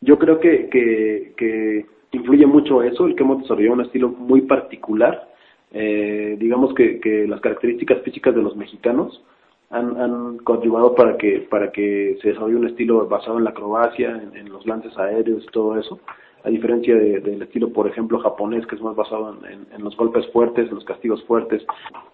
[0.00, 4.42] Yo creo que, que, que influye mucho eso, el que hemos desarrollado un estilo muy
[4.42, 5.28] particular,
[5.72, 9.22] eh, digamos que, que las características físicas de los mexicanos
[9.70, 14.22] han, han contribuido para que para que se desarrolle un estilo basado en la acrobacia,
[14.34, 15.98] en, los lances aéreos y todo eso,
[16.44, 20.68] a diferencia del estilo, por ejemplo, japonés, que es más basado en, los golpes fuertes,
[20.68, 21.64] en los castigos fuertes.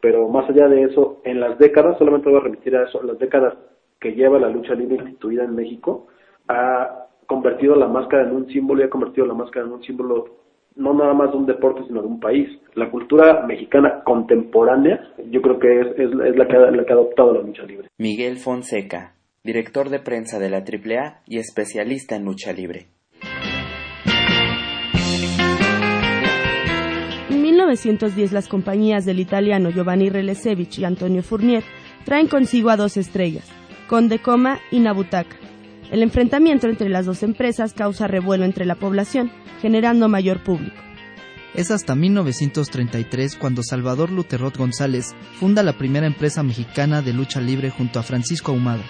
[0.01, 3.19] Pero más allá de eso, en las décadas, solamente voy a remitir a eso, las
[3.19, 3.55] décadas
[3.99, 6.07] que lleva la lucha libre instituida en México,
[6.47, 10.39] ha convertido la máscara en un símbolo y ha convertido la máscara en un símbolo
[10.75, 12.49] no nada más de un deporte, sino de un país.
[12.75, 16.97] La cultura mexicana contemporánea, yo creo que es, es, la, que ha, la que ha
[16.97, 17.89] adoptado la lucha libre.
[17.99, 19.15] Miguel Fonseca,
[19.45, 22.87] director de prensa de la AAA y especialista en lucha libre.
[27.29, 31.65] En 1910 las compañías del italiano Giovanni Relesevich y Antonio Fournier
[32.05, 33.53] traen consigo a dos estrellas,
[33.89, 35.38] Conde Coma y Nabutaca.
[35.91, 39.31] El enfrentamiento entre las dos empresas causa revuelo entre la población,
[39.63, 40.77] generando mayor público.
[41.55, 47.71] Es hasta 1933 cuando Salvador Luterot González funda la primera empresa mexicana de lucha libre
[47.71, 48.85] junto a Francisco Ahumada.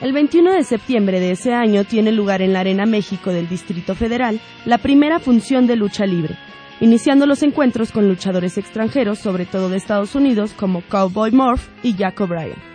[0.00, 3.94] El 21 de septiembre de ese año tiene lugar en la Arena México del Distrito
[3.94, 6.36] Federal la primera función de lucha libre,
[6.80, 11.94] iniciando los encuentros con luchadores extranjeros, sobre todo de Estados Unidos, como Cowboy Morph y
[11.94, 12.69] Jack O'Brien.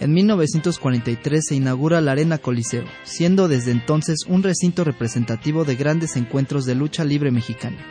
[0.00, 6.14] En 1943 se inaugura la Arena Coliseo, siendo desde entonces un recinto representativo de grandes
[6.16, 7.84] encuentros de lucha libre mexicana.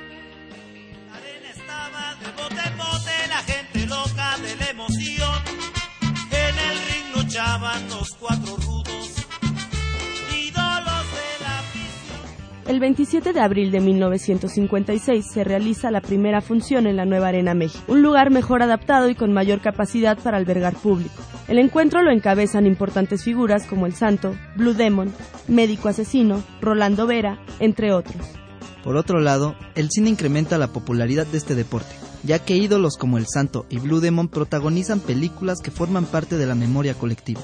[12.67, 17.53] El 27 de abril de 1956 se realiza la primera función en la nueva Arena
[17.53, 21.15] México, un lugar mejor adaptado y con mayor capacidad para albergar público.
[21.47, 25.13] El encuentro lo encabezan importantes figuras como el Santo, Blue Demon,
[25.47, 28.17] Médico Asesino, Rolando Vera, entre otros.
[28.83, 33.17] Por otro lado, el cine incrementa la popularidad de este deporte, ya que ídolos como
[33.17, 37.39] el Santo y Blue Demon protagonizan películas que forman parte de la memoria colectiva.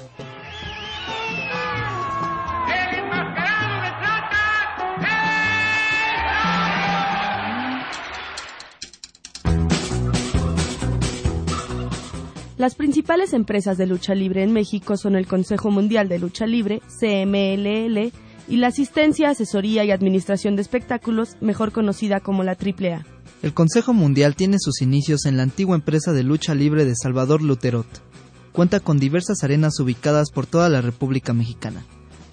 [12.63, 16.81] Las principales empresas de lucha libre en México son el Consejo Mundial de Lucha Libre,
[16.97, 18.13] CMLL,
[18.47, 23.05] y la Asistencia, Asesoría y Administración de Espectáculos, mejor conocida como la AAA.
[23.41, 27.41] El Consejo Mundial tiene sus inicios en la antigua empresa de lucha libre de Salvador
[27.41, 28.01] Luterot.
[28.53, 31.83] Cuenta con diversas arenas ubicadas por toda la República Mexicana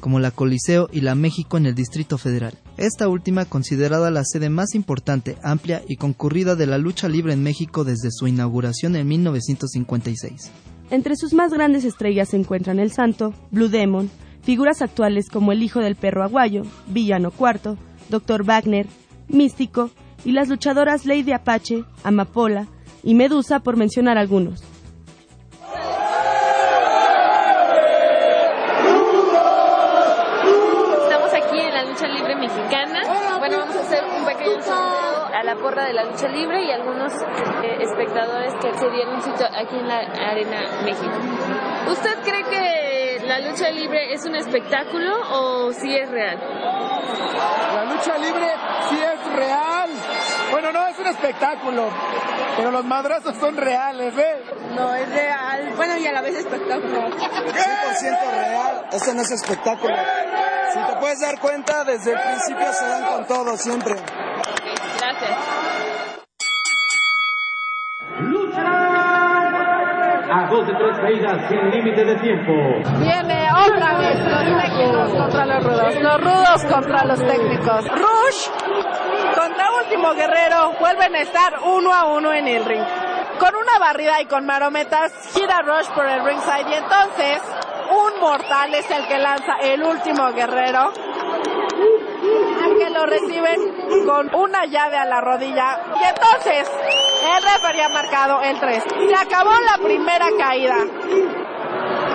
[0.00, 2.54] como la Coliseo y la México en el Distrito Federal.
[2.80, 7.42] Esta última considerada la sede más importante, amplia y concurrida de la lucha libre en
[7.42, 10.50] México desde su inauguración en 1956.
[10.88, 14.10] Entre sus más grandes estrellas se encuentran El Santo, Blue Demon,
[14.42, 17.76] figuras actuales como el Hijo del Perro Aguayo, Villano Cuarto,
[18.08, 18.44] Dr.
[18.44, 18.86] Wagner,
[19.28, 19.90] Místico
[20.24, 22.66] y las luchadoras Lady Apache, Amapola
[23.02, 24.64] y Medusa por mencionar algunos.
[35.70, 37.12] Porra de la lucha libre y algunos
[37.62, 41.12] eh, espectadores que accedieron un sitio aquí en la Arena México.
[41.88, 46.38] ¿Usted cree que la lucha libre es un espectáculo o si es real?
[47.74, 48.46] La lucha libre
[48.88, 49.90] sí es real.
[50.50, 51.88] Bueno, no es un espectáculo,
[52.56, 54.42] pero los madrazos son reales, ¿eh?
[54.74, 55.72] No, es real.
[55.76, 57.10] Bueno, y a la vez espectáculo.
[57.10, 58.86] 100% real.
[58.92, 59.94] Eso no es espectáculo.
[60.72, 63.94] Si te puedes dar cuenta, desde el principio se dan con todo, siempre.
[70.60, 72.52] Dos de tres caídas sin límite de tiempo.
[72.98, 77.84] Viene otra vez los técnicos contra los rudos, los rudos contra los técnicos.
[77.88, 78.48] Rush
[79.34, 82.84] contra Último Guerrero vuelven a estar uno a uno en el ring.
[83.38, 87.40] Con una barrida y con marometas gira Rush por el ringside y entonces
[87.90, 90.92] un mortal es el que lanza el último guerrero
[93.00, 95.80] lo reciben con una llave a la rodilla.
[96.00, 96.70] Y entonces,
[97.36, 98.84] el referee ha marcado el 3.
[99.08, 100.76] Se acabó la primera caída.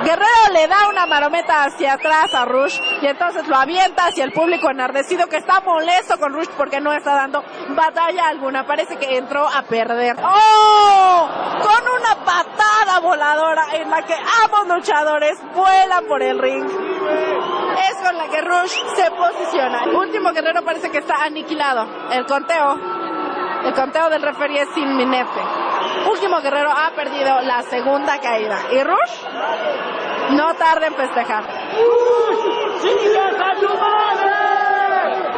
[0.03, 4.33] Guerrero le da una marometa hacia atrás a Rush y entonces lo avienta hacia el
[4.33, 8.67] público enardecido que está molesto con Rush porque no está dando batalla alguna.
[8.67, 10.15] Parece que entró a perder.
[10.21, 11.27] ¡Oh!
[11.63, 14.13] Con una patada voladora en la que
[14.43, 16.94] ambos luchadores vuelan por el ring.
[17.77, 19.83] Es con la que Rush se posiciona.
[19.83, 21.85] El último guerrero parece que está aniquilado.
[22.11, 22.75] El conteo,
[23.65, 25.41] el conteo del referee es inminente.
[26.09, 28.57] Último Guerrero ha perdido la segunda caída.
[28.71, 31.43] Y Rush no tarda en festejar.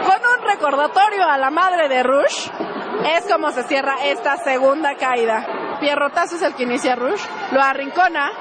[0.06, 2.50] Con un recordatorio a la madre de Rush,
[3.16, 5.78] es como se cierra esta segunda caída.
[5.80, 8.32] Pierrotazo es el que inicia Rush, lo arrincona,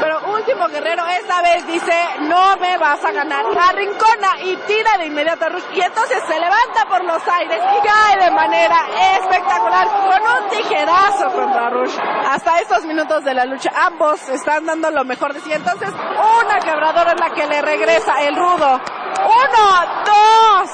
[0.00, 5.06] pero último guerrero esta vez dice no me vas a ganar arrincona y tira de
[5.06, 8.76] inmediato a Rush y entonces se levanta por los aires y cae de manera
[9.18, 11.96] espectacular con un tijerazo contra Rush.
[12.28, 15.52] Hasta estos minutos de la lucha ambos están dando lo mejor de sí.
[15.52, 18.80] Entonces una quebradora es la que le regresa el rudo.
[19.24, 19.64] Uno
[20.04, 20.70] dos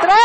[0.00, 0.16] tres.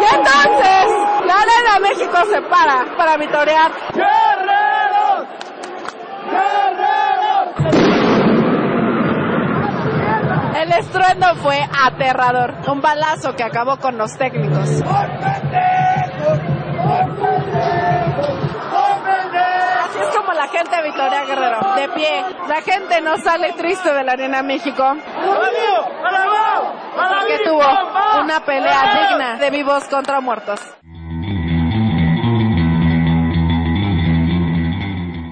[0.00, 0.86] Y entonces
[1.24, 3.72] la Arena México se para para vitorear
[10.66, 14.68] El estruendo fue aterrador, un balazo que acabó con los técnicos.
[14.68, 14.82] Así
[20.00, 22.24] es como la gente de Victoria Guerrero, de pie.
[22.48, 24.82] La gente no sale triste de la Arena México.
[26.96, 27.62] Porque tuvo
[28.24, 30.58] una pelea digna de vivos contra muertos.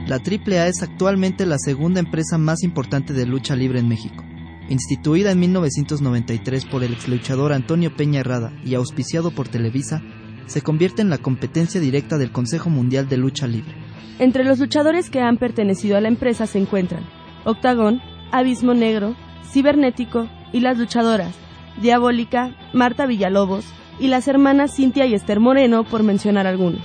[0.07, 4.22] La AAA es actualmente la segunda empresa más importante de lucha libre en México.
[4.69, 10.03] Instituida en 1993 por el ex luchador Antonio Peña Herrada y auspiciado por Televisa,
[10.47, 13.75] se convierte en la competencia directa del Consejo Mundial de Lucha Libre.
[14.19, 17.05] Entre los luchadores que han pertenecido a la empresa se encuentran
[17.45, 18.01] Octagón,
[18.33, 19.17] Abismo Negro,
[19.51, 21.35] Cibernético y las luchadoras
[21.81, 23.65] Diabólica, Marta Villalobos
[23.99, 26.83] y las hermanas Cintia y Esther Moreno, por mencionar algunos.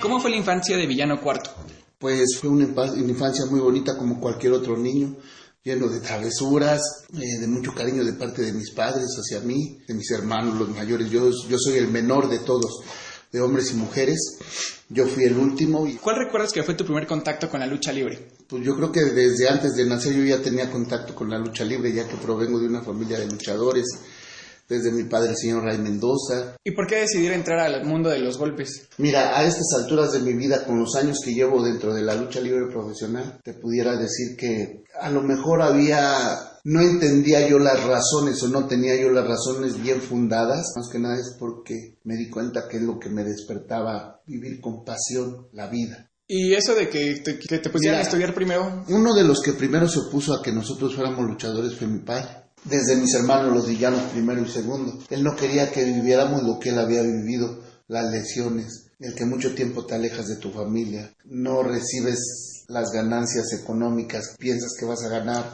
[0.00, 1.50] ¿Cómo fue la infancia de Villano Cuarto?
[1.98, 5.16] Pues fue una, infancia muy bonita como cualquier otro niño,
[5.62, 6.82] lleno de travesuras,
[7.14, 10.68] eh, de mucho cariño de parte de mis padres hacia mí, de mis hermanos, los
[10.70, 11.10] mayores.
[11.10, 12.80] Yo, yo soy el menor de todos,
[13.32, 14.38] de hombres y mujeres.
[14.88, 15.86] Yo fui el último.
[15.86, 18.28] Y, ¿Cuál recuerdas que fue tu primer contacto con la lucha libre?
[18.46, 21.64] Pues yo creo que desde antes de nacer yo ya tenía contacto con la lucha
[21.64, 23.86] libre, ya que provengo de una familia de luchadores
[24.68, 26.56] desde mi padre, el señor Ray Mendoza.
[26.64, 28.88] ¿Y por qué decidir entrar al mundo de los golpes?
[28.98, 32.14] Mira, a estas alturas de mi vida, con los años que llevo dentro de la
[32.14, 37.84] lucha libre profesional, te pudiera decir que a lo mejor había, no entendía yo las
[37.84, 42.16] razones o no tenía yo las razones bien fundadas, más que nada es porque me
[42.16, 46.10] di cuenta que es lo que me despertaba vivir con pasión la vida.
[46.26, 48.84] ¿Y eso de que te, que te pusieran Mira, a estudiar primero?
[48.88, 52.43] Uno de los que primero se opuso a que nosotros fuéramos luchadores fue mi padre
[52.64, 54.98] desde mis hermanos los villanos primero y segundo.
[55.10, 59.54] Él no quería que viviéramos lo que él había vivido, las lesiones, el que mucho
[59.54, 65.08] tiempo te alejas de tu familia, no recibes las ganancias económicas, piensas que vas a
[65.08, 65.44] ganar.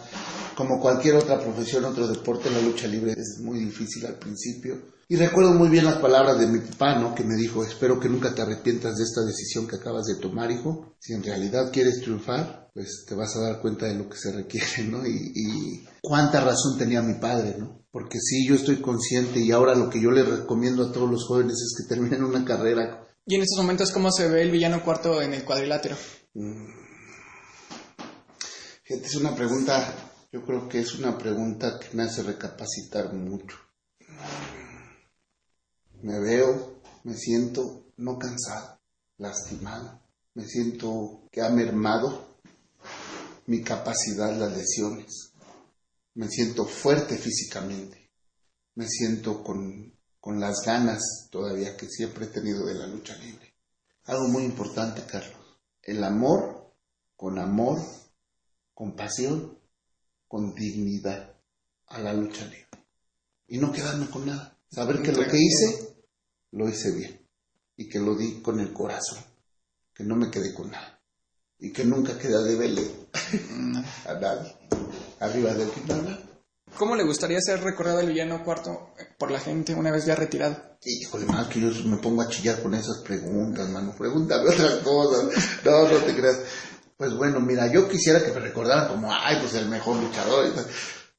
[0.57, 5.00] Como cualquier otra profesión, otro deporte, la lucha libre es muy difícil al principio.
[5.11, 7.17] Y recuerdo muy bien las palabras de mi papá, ¿no?
[7.17, 10.53] Que me dijo, espero que nunca te arrepientas de esta decisión que acabas de tomar,
[10.53, 10.95] hijo.
[11.01, 14.31] Si en realidad quieres triunfar, pues te vas a dar cuenta de lo que se
[14.31, 15.05] requiere, ¿no?
[15.05, 17.85] Y, y cuánta razón tenía mi padre, ¿no?
[17.91, 21.27] Porque sí, yo estoy consciente y ahora lo que yo le recomiendo a todos los
[21.27, 23.05] jóvenes es que terminen una carrera.
[23.27, 25.97] ¿Y en estos momentos cómo se ve el villano cuarto en el cuadrilátero?
[28.85, 29.93] Fíjate, es una pregunta,
[30.31, 33.57] yo creo que es una pregunta que me hace recapacitar mucho.
[36.03, 38.81] Me veo, me siento no cansado,
[39.19, 40.01] lastimado,
[40.35, 42.39] me siento que ha mermado
[43.47, 45.33] mi capacidad las lesiones,
[46.15, 48.11] me siento fuerte físicamente,
[48.75, 53.55] me siento con, con las ganas todavía que siempre he tenido de la lucha libre.
[54.05, 56.73] Algo muy importante, Carlos, el amor
[57.17, 57.79] con amor,
[58.73, 59.59] con pasión,
[60.27, 61.37] con dignidad
[61.89, 62.69] a la lucha libre.
[63.47, 64.57] Y no quedarme con nada.
[64.71, 65.90] Saber que lo que hice,
[66.53, 67.21] lo hice bien.
[67.77, 69.19] Y que lo di con el corazón.
[69.95, 71.01] Que no me quedé con nada.
[71.59, 72.83] Y que nunca queda de vele
[74.07, 74.57] a nadie.
[75.21, 76.31] Arriba del final.
[76.77, 80.57] ¿Cómo le gustaría ser recordado el villano cuarto por la gente una vez ya retirado?
[80.83, 83.95] Híjole, más que yo me pongo a chillar con esas preguntas, mano.
[83.97, 85.25] Pregúntame otras cosas.
[85.65, 86.39] No, no te creas.
[86.97, 90.47] Pues bueno, mira, yo quisiera que me recordaran como, ay, pues el mejor luchador.
[90.47, 90.67] y tal.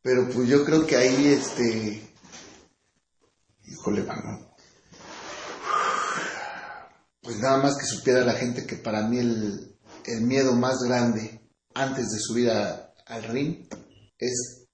[0.01, 2.01] Pero pues yo creo que ahí, este...
[3.67, 4.51] Híjole, mano.
[7.22, 11.39] Pues nada más que supiera la gente que para mí el, el miedo más grande
[11.74, 13.67] antes de subir a- al ring
[14.17, 14.65] es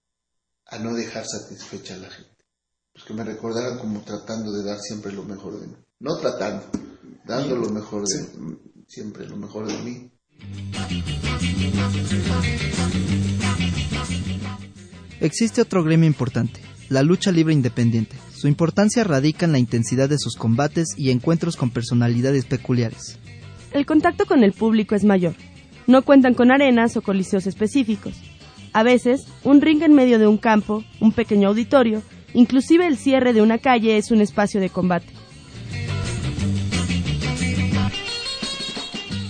[0.68, 2.46] a no dejar satisfecha a la gente.
[2.94, 5.76] Pues que me recordaran como tratando de dar siempre lo mejor de mí.
[6.00, 6.66] No tratando,
[7.26, 10.12] dando lo mejor de siempre lo mejor de mí.
[15.20, 18.16] Existe otro gremio importante, la lucha libre independiente.
[18.34, 23.20] Su importancia radica en la intensidad de sus combates y encuentros con personalidades peculiares.
[23.72, 25.36] El contacto con el público es mayor.
[25.88, 28.14] No cuentan con arenas o coliseos específicos.
[28.74, 32.02] A veces, un ring en medio de un campo, un pequeño auditorio,
[32.34, 35.08] inclusive el cierre de una calle es un espacio de combate.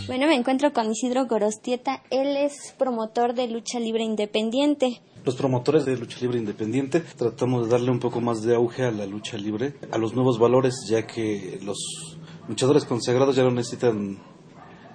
[0.07, 2.01] Bueno, me encuentro con Isidro Gorostieta.
[2.09, 4.99] Él es promotor de lucha libre independiente.
[5.27, 8.91] Los promotores de lucha libre independiente tratamos de darle un poco más de auge a
[8.91, 12.17] la lucha libre, a los nuevos valores, ya que los
[12.47, 14.19] luchadores consagrados ya no necesitan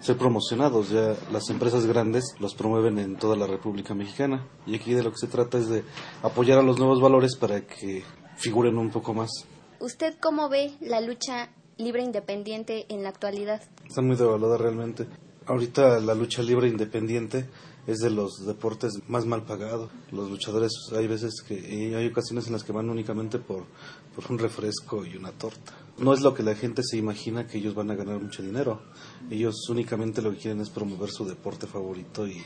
[0.01, 4.49] ser promocionados, ya las empresas grandes los promueven en toda la República Mexicana.
[4.67, 5.85] Y aquí de lo que se trata es de
[6.23, 8.03] apoyar a los nuevos valores para que
[8.37, 9.29] figuren un poco más.
[9.81, 13.61] ¿Usted cómo ve la lucha libre independiente en la actualidad?
[13.87, 15.07] Está muy devaluada realmente.
[15.47, 17.49] Ahorita la lucha libre independiente
[17.87, 19.91] es de los deportes más mal pagados.
[20.11, 23.65] Los luchadores hay veces que hay ocasiones en las que van únicamente por,
[24.15, 25.73] por un refresco y una torta.
[25.99, 28.83] No es lo que la gente se imagina que ellos van a ganar mucho dinero.
[29.31, 32.43] Ellos únicamente lo que quieren es promover su deporte favorito y,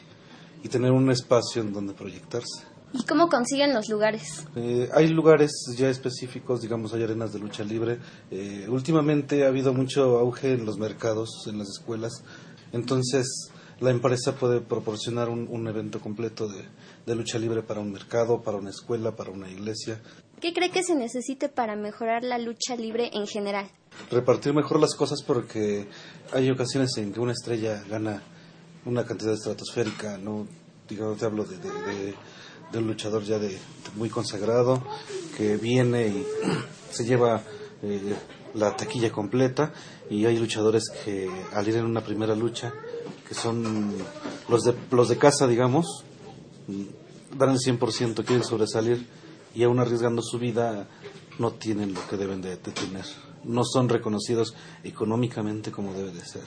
[0.63, 2.65] y tener un espacio en donde proyectarse.
[2.93, 4.47] ¿Y cómo consiguen los lugares?
[4.55, 7.99] Eh, hay lugares ya específicos, digamos, hay arenas de lucha libre.
[8.31, 12.23] Eh, últimamente ha habido mucho auge en los mercados, en las escuelas.
[12.73, 13.51] Entonces,
[13.81, 16.64] la empresa puede proporcionar un, un evento completo de,
[17.07, 20.01] de lucha libre para un mercado, para una escuela, para una iglesia.
[20.41, 23.69] ¿Qué cree que se necesite para mejorar la lucha libre en general?
[24.11, 25.87] Repartir mejor las cosas porque
[26.33, 28.23] hay ocasiones en que una estrella gana
[28.85, 30.47] una cantidad estratosférica, no
[30.89, 32.14] digamos, te hablo de, de- de-
[32.73, 33.57] de un luchador ya de,
[33.95, 34.83] muy consagrado
[35.37, 36.27] que viene y
[36.91, 37.43] se lleva
[37.83, 38.14] eh,
[38.57, 39.73] la taquilla completa
[40.11, 42.73] y hay luchadores que al ir en una primera lucha
[43.29, 43.95] que son
[44.49, 46.05] los de los de casa digamos
[46.69, 49.07] mm, dan el 100% quieren sobresalir
[49.55, 50.87] y aún arriesgando su vida
[51.39, 53.05] no tienen lo que deben de, de tener.
[53.45, 54.55] No son reconocidos
[54.85, 56.45] económicamente como debe de ser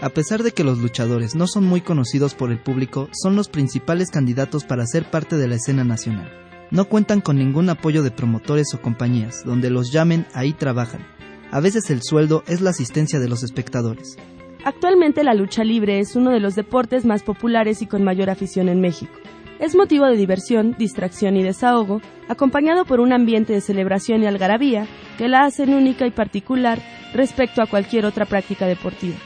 [0.00, 3.48] A pesar de que los luchadores no son muy conocidos por el público, son los
[3.48, 6.30] principales candidatos para ser parte de la escena nacional.
[6.70, 11.04] No cuentan con ningún apoyo de promotores o compañías, donde los llamen, ahí trabajan.
[11.50, 14.16] A veces el sueldo es la asistencia de los espectadores.
[14.64, 18.68] Actualmente la lucha libre es uno de los deportes más populares y con mayor afición
[18.68, 19.14] en México.
[19.58, 24.86] Es motivo de diversión, distracción y desahogo, acompañado por un ambiente de celebración y algarabía
[25.16, 26.80] que la hacen única y particular
[27.14, 29.16] respecto a cualquier otra práctica deportiva.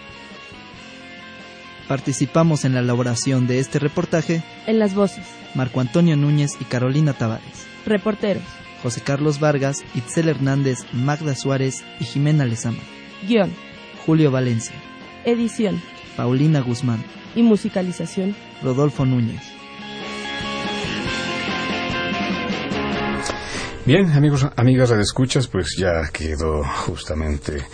[1.88, 4.42] Participamos en la elaboración de este reportaje.
[4.66, 8.44] En las voces, Marco Antonio Núñez y Carolina Tavares, reporteros,
[8.82, 12.78] José Carlos Vargas, Itzel Hernández, Magda Suárez y Jimena Lezama,
[13.26, 13.52] guion,
[14.06, 14.74] Julio Valencia,
[15.24, 15.80] edición.
[16.16, 17.02] Paulina Guzmán,
[17.34, 18.36] y musicalización.
[18.62, 19.42] Rodolfo Núñez.
[23.84, 27.64] Bien, amigos, amigas de escuchas, pues ya quedó justamente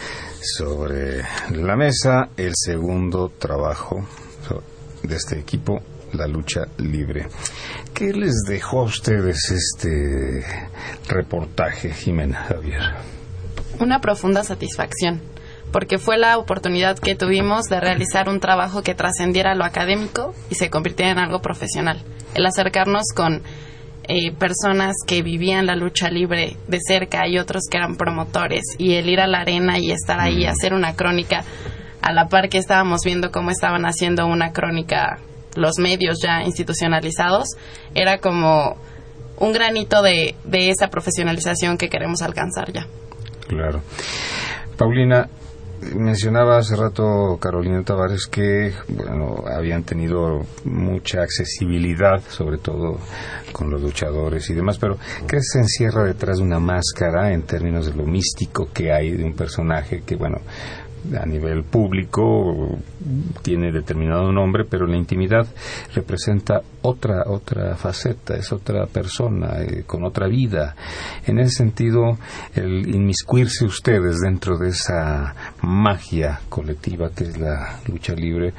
[0.41, 4.07] sobre la mesa el segundo trabajo
[5.03, 5.81] de este equipo,
[6.13, 7.29] la lucha libre.
[7.95, 10.45] ¿Qué les dejó a ustedes este
[11.09, 12.83] reportaje, Jimena Javier?
[13.81, 15.21] Una profunda satisfacción,
[15.73, 20.55] porque fue la oportunidad que tuvimos de realizar un trabajo que trascendiera lo académico y
[20.55, 22.03] se convirtiera en algo profesional.
[22.35, 23.43] El acercarnos con
[24.09, 28.95] eh, personas que vivían la lucha libre de cerca y otros que eran promotores y
[28.95, 31.45] el ir a la arena y estar ahí, hacer una crónica
[32.01, 35.19] a la par que estábamos viendo cómo estaban haciendo una crónica
[35.55, 37.49] los medios ya institucionalizados,
[37.95, 38.77] era como
[39.39, 42.87] un granito de, de esa profesionalización que queremos alcanzar ya.
[43.47, 43.83] Claro.
[44.77, 45.29] Paulina,
[45.95, 52.99] mencionaba hace rato Carolina Tavares que bueno habían tenido mucha accesibilidad, sobre todo
[53.53, 57.87] con los luchadores y demás, pero ¿qué se encierra detrás de una máscara en términos
[57.87, 60.39] de lo místico que hay de un personaje que bueno
[61.17, 62.79] a nivel público
[63.43, 65.47] tiene determinado nombre, pero la intimidad
[65.95, 70.75] representa otra otra faceta, es otra persona eh, con otra vida.
[71.27, 72.19] En ese sentido,
[72.55, 78.55] el inmiscuirse ustedes dentro de esa magia colectiva que es la lucha libre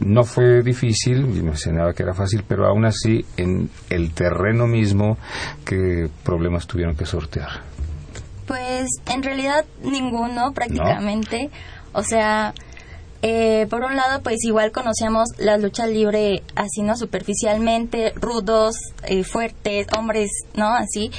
[0.00, 5.18] no fue difícil, mencionaba que era fácil, pero aún así en el terreno mismo,
[5.64, 7.69] ¿qué problemas tuvieron que sortear?
[8.50, 11.50] Pues en realidad ninguno prácticamente.
[11.92, 12.52] O sea,
[13.22, 16.96] eh, por un lado, pues igual conocíamos la lucha libre así, ¿no?
[16.96, 18.74] Superficialmente, rudos,
[19.04, 20.66] eh, fuertes, hombres, ¿no?
[20.66, 21.12] Así.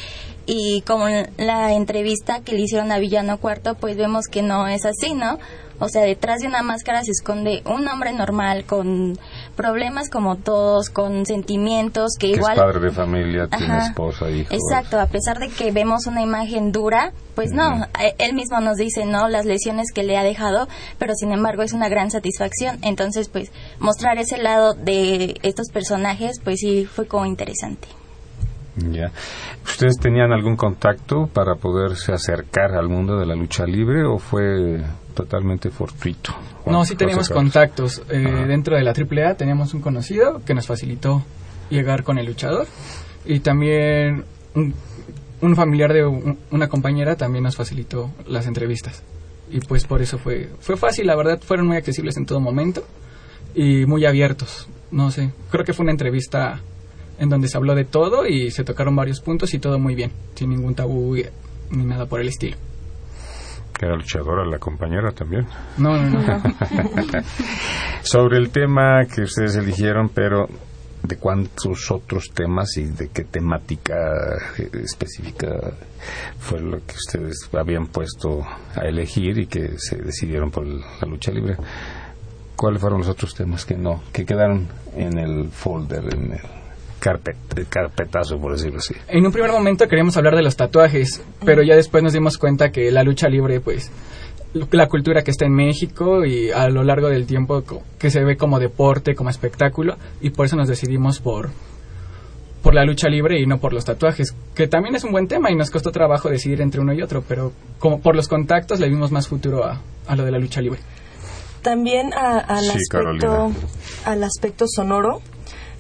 [0.46, 1.06] Y como
[1.38, 5.40] la entrevista que le hicieron a Villano Cuarto, pues vemos que no es así, ¿no?
[5.80, 9.18] O sea, detrás de una máscara se esconde un hombre normal con
[9.56, 12.54] problemas como todos, con sentimientos que, igual...
[12.54, 14.52] Es padre de familia, tiene esposa, hijos.
[14.54, 17.86] Exacto, a pesar de que vemos una imagen dura, pues no,
[18.18, 19.28] él mismo nos dice, ¿no?
[19.30, 22.80] Las lesiones que le ha dejado, pero sin embargo es una gran satisfacción.
[22.82, 27.88] Entonces, pues mostrar ese lado de estos personajes, pues sí fue como interesante.
[28.76, 29.12] Ya.
[29.66, 34.82] ¿Ustedes tenían algún contacto para poderse acercar al mundo de la lucha libre o fue
[35.14, 36.34] totalmente fortuito?
[36.66, 38.02] No, sí teníamos contactos.
[38.10, 41.24] Eh, dentro de la AAA teníamos un conocido que nos facilitó
[41.70, 42.68] llegar con el luchador
[43.26, 49.04] y también un, familiar de una compañera también nos facilitó las entrevistas.
[49.50, 52.86] Y pues por eso fue, fue fácil, la verdad, fueron muy accesibles en todo momento
[53.54, 54.70] y muy abiertos.
[54.92, 56.62] No sé, creo que fue una entrevista
[57.22, 60.12] en donde se habló de todo y se tocaron varios puntos y todo muy bien,
[60.34, 61.16] sin ningún tabú
[61.70, 62.58] ni nada por el estilo.
[63.80, 65.46] ¿Era luchadora la compañera también?
[65.78, 66.44] No, no, no.
[68.02, 70.48] Sobre el tema que ustedes eligieron, pero
[71.04, 73.96] ¿de cuántos otros temas y de qué temática
[74.74, 75.74] específica
[76.40, 78.42] fue lo que ustedes habían puesto
[78.76, 81.56] a elegir y que se decidieron por la lucha libre?
[82.56, 86.61] ¿Cuáles fueron los otros temas que no, que quedaron en el folder, en el
[87.02, 87.36] carpet,
[87.68, 88.94] carpetazo, por decirlo así.
[89.08, 92.72] En un primer momento queríamos hablar de los tatuajes, pero ya después nos dimos cuenta
[92.72, 93.92] que la lucha libre, pues,
[94.70, 97.64] la cultura que está en México y a lo largo del tiempo
[97.98, 101.50] que se ve como deporte, como espectáculo, y por eso nos decidimos por
[102.62, 105.50] por la lucha libre y no por los tatuajes, que también es un buen tema
[105.50, 108.88] y nos costó trabajo decidir entre uno y otro, pero como por los contactos le
[108.88, 110.80] vimos más futuro a, a lo de la lucha libre.
[111.64, 113.52] También al aspecto
[114.06, 115.22] al aspecto sonoro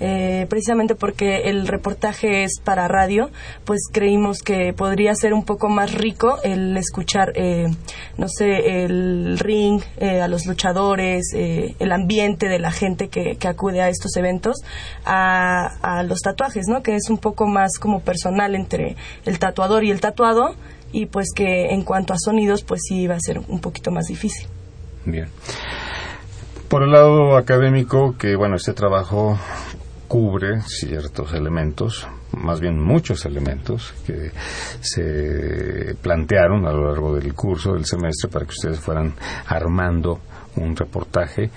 [0.03, 3.29] eh, precisamente porque el reportaje es para radio,
[3.65, 7.67] pues creímos que podría ser un poco más rico el escuchar, eh,
[8.17, 13.81] no sé, el ring, eh, a los luchadores, el ambiente de la gente que, acude
[13.81, 14.57] a estos eventos,
[15.05, 16.81] a, a los tatuajes, ¿no?
[16.81, 18.95] Que es un poco más como personal entre
[19.25, 20.55] el tatuador y el tatuado
[20.91, 24.05] y pues que en cuanto a sonidos pues sí va a ser un poquito más
[24.07, 24.47] difícil.
[25.05, 25.27] Bien.
[26.69, 29.37] Por el lado académico, que bueno, este trabajo
[30.11, 34.31] cubre ciertos elementos, más bien muchos elementos que
[34.81, 39.13] se plantearon a lo largo del curso del semestre para que ustedes fueran
[39.47, 40.19] armando
[40.57, 41.49] un reportaje.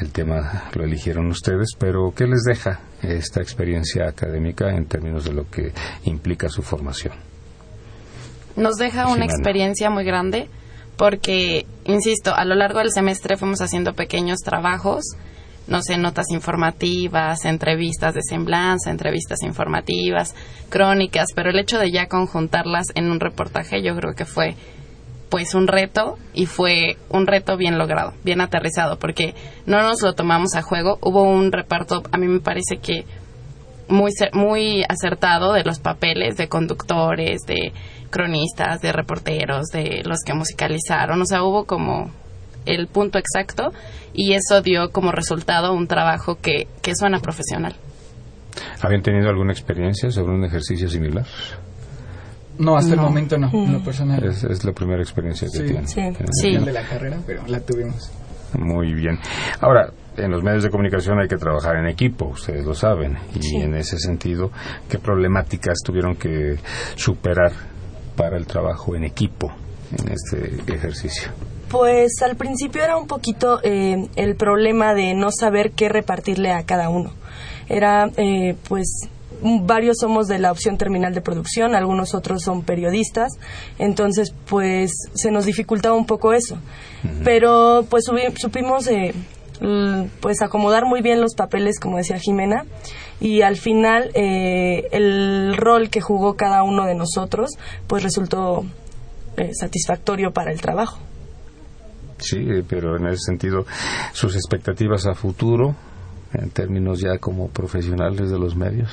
[0.00, 5.34] El tema lo eligieron ustedes, pero ¿qué les deja esta experiencia académica en términos de
[5.34, 5.72] lo que
[6.02, 7.14] implica su formación?
[8.56, 10.48] Nos deja una experiencia muy grande
[10.96, 15.04] porque, insisto, a lo largo del semestre fuimos haciendo pequeños trabajos
[15.66, 20.34] no sé, notas informativas, entrevistas de semblanza, entrevistas informativas,
[20.68, 24.56] crónicas, pero el hecho de ya conjuntarlas en un reportaje yo creo que fue
[25.32, 29.34] pues un reto y fue un reto bien logrado, bien aterrizado, porque
[29.64, 33.06] no nos lo tomamos a juego, hubo un reparto, a mí me parece que
[33.88, 37.72] muy, muy acertado de los papeles de conductores, de
[38.10, 42.10] cronistas, de reporteros, de los que musicalizaron, o sea, hubo como
[42.66, 43.72] el punto exacto
[44.12, 47.74] y eso dio como resultado un trabajo que, que suena profesional.
[48.82, 51.24] ¿Habían tenido alguna experiencia sobre un ejercicio similar?
[52.58, 54.22] No, hasta el momento no, lo personal.
[54.24, 55.88] Es, la primera experiencia que tienen.
[55.88, 56.00] Sí,
[56.32, 56.56] sí.
[56.56, 58.12] de la carrera, pero la tuvimos.
[58.58, 59.18] Muy bien.
[59.60, 63.62] Ahora, en los medios de comunicación hay que trabajar en equipo, ustedes lo saben, y
[63.62, 64.50] en ese sentido,
[64.88, 66.56] ¿qué problemáticas tuvieron que
[66.94, 67.52] superar
[68.16, 69.50] para el trabajo en equipo
[69.90, 71.30] en este ejercicio?
[71.72, 76.64] Pues al principio era un poquito eh, el problema de no saber qué repartirle a
[76.64, 77.12] cada uno.
[77.68, 79.08] Era, eh, pues,
[79.42, 83.32] varios somos de la opción terminal de producción, algunos otros son periodistas,
[83.78, 86.58] entonces pues se nos dificultaba un poco eso.
[87.24, 88.04] Pero pues
[88.36, 89.14] supimos eh,
[90.20, 92.66] pues acomodar muy bien los papeles, como decía Jimena,
[93.20, 97.50] y al final eh, el rol que jugó cada uno de nosotros
[97.86, 98.64] pues resultó
[99.36, 100.98] eh, satisfactorio para el trabajo.
[102.22, 103.66] Sí, pero en ese sentido,
[104.12, 105.74] sus expectativas a futuro,
[106.32, 108.90] en términos ya como profesionales de los medios.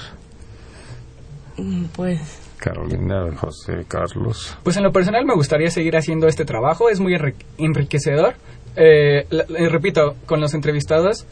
[1.57, 4.57] Mm, pues Carolina, José, Carlos.
[4.63, 7.15] Pues en lo personal me gustaría seguir haciendo este trabajo, es muy
[7.57, 8.35] enriquecedor.
[8.75, 9.25] Eh,
[9.69, 11.25] repito, con los entrevistados,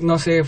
[0.00, 0.42] no sé,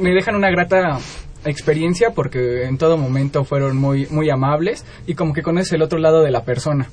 [0.00, 0.98] me dejan una grata
[1.44, 5.98] experiencia porque en todo momento fueron muy, muy amables y como que conoces el otro
[5.98, 6.88] lado de la persona.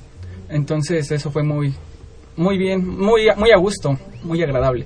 [0.49, 1.73] Entonces eso fue muy,
[2.37, 4.85] muy bien, muy, muy a gusto, muy agradable.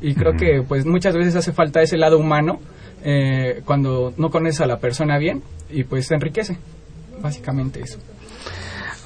[0.00, 2.60] Y creo que pues muchas veces hace falta ese lado humano
[3.02, 6.56] eh, cuando no conoces a la persona bien y pues te enriquece.
[7.20, 7.98] Básicamente eso.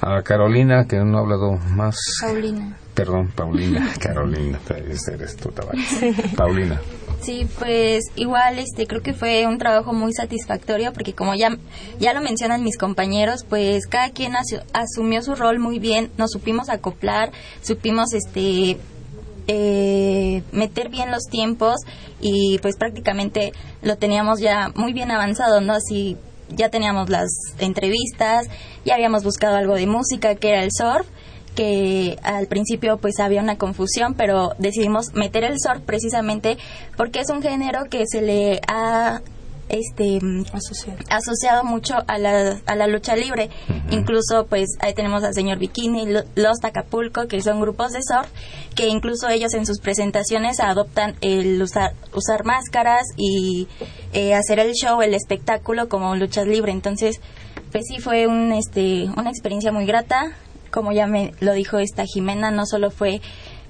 [0.01, 1.95] A Carolina, que no ha hablado más.
[2.21, 2.77] Paulina.
[2.93, 3.91] Perdón, Paulina.
[3.99, 5.51] Carolina, eres tú,
[6.35, 6.79] Paulina.
[7.23, 11.57] Sí, pues igual este creo que fue un trabajo muy satisfactorio porque como ya
[11.97, 14.33] ya lo mencionan mis compañeros, pues cada quien
[14.73, 18.77] asumió su rol muy bien, nos supimos acoplar, supimos este
[19.47, 21.77] eh, meter bien los tiempos
[22.19, 25.73] y pues prácticamente lo teníamos ya muy bien avanzado, ¿no?
[25.73, 26.17] Así
[26.49, 28.47] ya teníamos las entrevistas,
[28.83, 31.07] ya habíamos buscado algo de música que era el surf
[31.55, 36.57] que al principio pues había una confusión, pero decidimos meter el surf precisamente
[36.97, 39.21] porque es un género que se le ha
[39.69, 40.19] este
[41.09, 43.49] asociado, mucho a la, a la lucha libre.
[43.91, 48.27] Incluso pues ahí tenemos al señor Bikini, Los Acapulco, que son grupos de surf,
[48.75, 53.67] que incluso ellos en sus presentaciones adoptan el usar, usar máscaras y
[54.13, 56.71] eh, hacer el show, el espectáculo como lucha libre.
[56.71, 57.19] Entonces,
[57.71, 60.35] pues sí fue un, este, una experiencia muy grata
[60.73, 63.21] como ya me lo dijo esta Jimena, no solo fue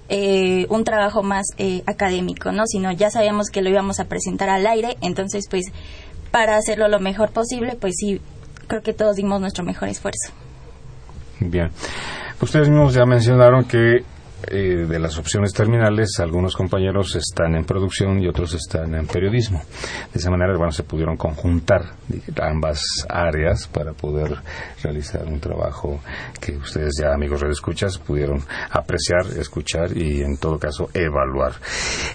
[0.08, 2.64] eh, un trabajo más eh, académico, ¿no?
[2.66, 5.66] Sino ya sabíamos que lo íbamos a presentar al aire, entonces pues
[6.32, 8.22] para hacerlo lo mejor posible, pues sí,
[8.68, 10.32] creo que todos dimos nuestro mejor esfuerzo.
[11.42, 11.72] Bien.
[12.42, 14.04] Ustedes mismos ya mencionaron que
[14.48, 19.62] eh, de las opciones terminales, algunos compañeros están en producción y otros están en periodismo.
[20.14, 21.82] De esa manera, bueno, se pudieron conjuntar
[22.42, 24.36] ambas áreas para poder
[24.82, 26.00] realizar un trabajo
[26.40, 31.54] que ustedes ya, amigos redescuchas, pudieron apreciar, escuchar y, en todo caso, evaluar.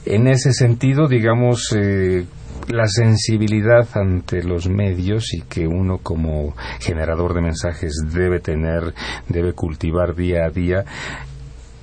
[0.04, 2.26] En ese sentido, digamos, eh,
[2.68, 8.94] la sensibilidad ante los medios y que uno como generador de mensajes debe tener,
[9.28, 10.84] debe cultivar día a día,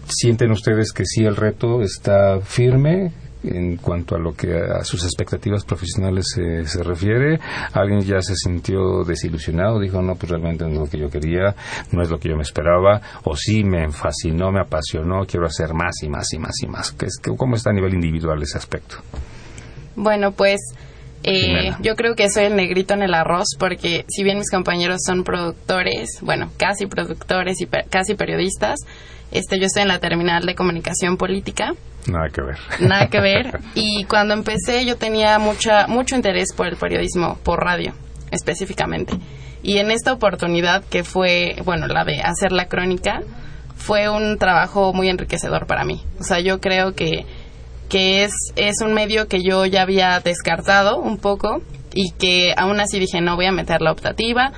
[0.08, 3.12] ¿Sienten ustedes que sí el reto está firme
[3.44, 7.40] en cuanto a lo que a sus expectativas profesionales se, refiere?
[7.74, 9.80] ¿Alguien ya se sintió desilusionado?
[9.80, 11.56] Dijo, no, pues realmente no es lo que yo quería,
[11.92, 15.74] no es lo que yo me esperaba, o sí me fascinó, me apasionó, quiero hacer
[15.74, 16.96] más y más y más y más.
[17.38, 18.98] ¿Cómo está a nivel individual ese aspecto?
[19.96, 20.60] Bueno, pues
[21.28, 25.02] eh, yo creo que soy el negrito en el arroz porque si bien mis compañeros
[25.04, 28.80] son productores, bueno, casi productores y casi periodistas,
[29.32, 31.74] este, yo estoy en la terminal de comunicación política.
[32.08, 32.58] Nada que ver.
[32.80, 33.60] Nada que ver.
[33.74, 37.94] Y cuando empecé yo tenía mucha, mucho interés por el periodismo, por radio
[38.30, 39.14] específicamente.
[39.64, 43.22] Y en esta oportunidad que fue, bueno, la de hacer la crónica,
[43.76, 46.04] fue un trabajo muy enriquecedor para mí.
[46.20, 47.26] O sea, yo creo que,
[47.90, 51.62] que es, es un medio que yo ya había descartado un poco
[51.94, 54.52] y que aún así dije, no voy a meter la optativa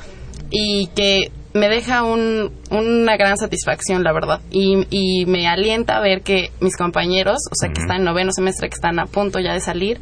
[0.50, 4.42] y que me deja un, una gran satisfacción, la verdad.
[4.52, 8.32] Y, y, me alienta a ver que mis compañeros, o sea, que están en noveno
[8.32, 10.00] semestre, que están a punto ya de salir,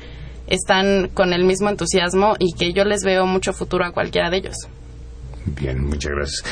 [0.48, 4.38] están con el mismo entusiasmo y que yo les veo mucho futuro a cualquiera de
[4.38, 4.56] ellos.
[5.46, 6.44] Bien, muchas gracias.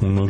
[0.00, 0.22] ¿Una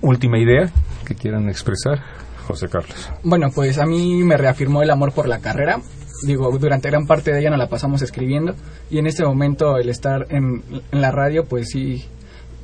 [0.00, 0.70] última idea
[1.06, 2.02] que quieran expresar?
[2.46, 3.10] José Carlos.
[3.22, 5.80] Bueno, pues a mí me reafirmó el amor por la carrera.
[6.22, 8.54] Digo, durante gran parte de ella nos la pasamos escribiendo
[8.90, 12.06] y en este momento el estar en, en la radio, pues sí,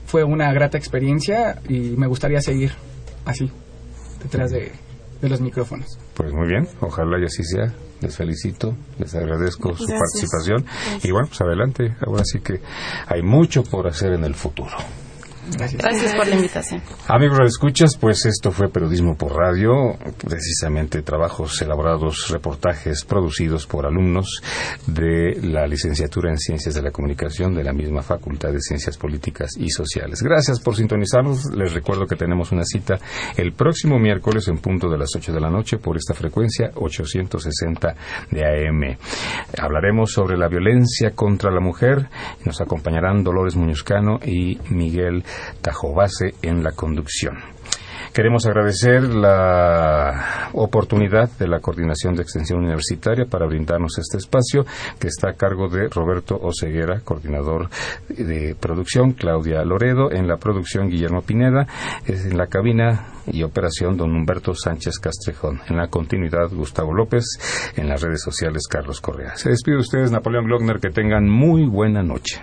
[0.06, 2.72] fue una grata experiencia y me gustaría seguir
[3.24, 3.50] así,
[4.22, 4.72] detrás de,
[5.22, 5.86] los micrófonos.
[6.14, 7.72] Pues muy bien, ojalá y así sea.
[8.02, 10.66] Les felicito, les agradezco su participación
[11.02, 11.94] y bueno, pues adelante.
[12.04, 12.60] Ahora sí que
[13.06, 14.76] hay mucho por hacer en el futuro.
[15.50, 16.14] Gracias.
[16.14, 16.80] por la invitación.
[17.08, 24.40] Amigos escuchas, pues esto fue Periodismo por Radio, precisamente trabajos elaborados, reportajes producidos por alumnos
[24.86, 29.50] de la licenciatura en Ciencias de la Comunicación de la misma Facultad de Ciencias Políticas
[29.58, 30.22] y Sociales.
[30.22, 31.46] Gracias por sintonizarnos.
[31.52, 32.98] Les recuerdo que tenemos una cita
[33.36, 37.94] el próximo miércoles en punto de las 8 de la noche por esta frecuencia 860
[38.30, 38.96] de AM.
[39.58, 42.08] Hablaremos sobre la violencia contra la mujer.
[42.44, 45.24] Nos acompañarán Dolores Muñozcano y Miguel
[45.60, 47.38] Tajobase en la conducción.
[48.12, 54.66] Queremos agradecer la oportunidad de la Coordinación de Extensión Universitaria para brindarnos este espacio
[54.98, 57.70] que está a cargo de Roberto Oceguera, coordinador
[58.10, 61.66] de producción, Claudia Loredo, en la producción Guillermo Pineda,
[62.06, 67.24] en la cabina y operación don Humberto Sánchez Castrejón, en la continuidad Gustavo López,
[67.76, 69.36] en las redes sociales Carlos Correa.
[69.36, 72.42] Se despide de ustedes Napoleón Glockner, que tengan muy buena noche.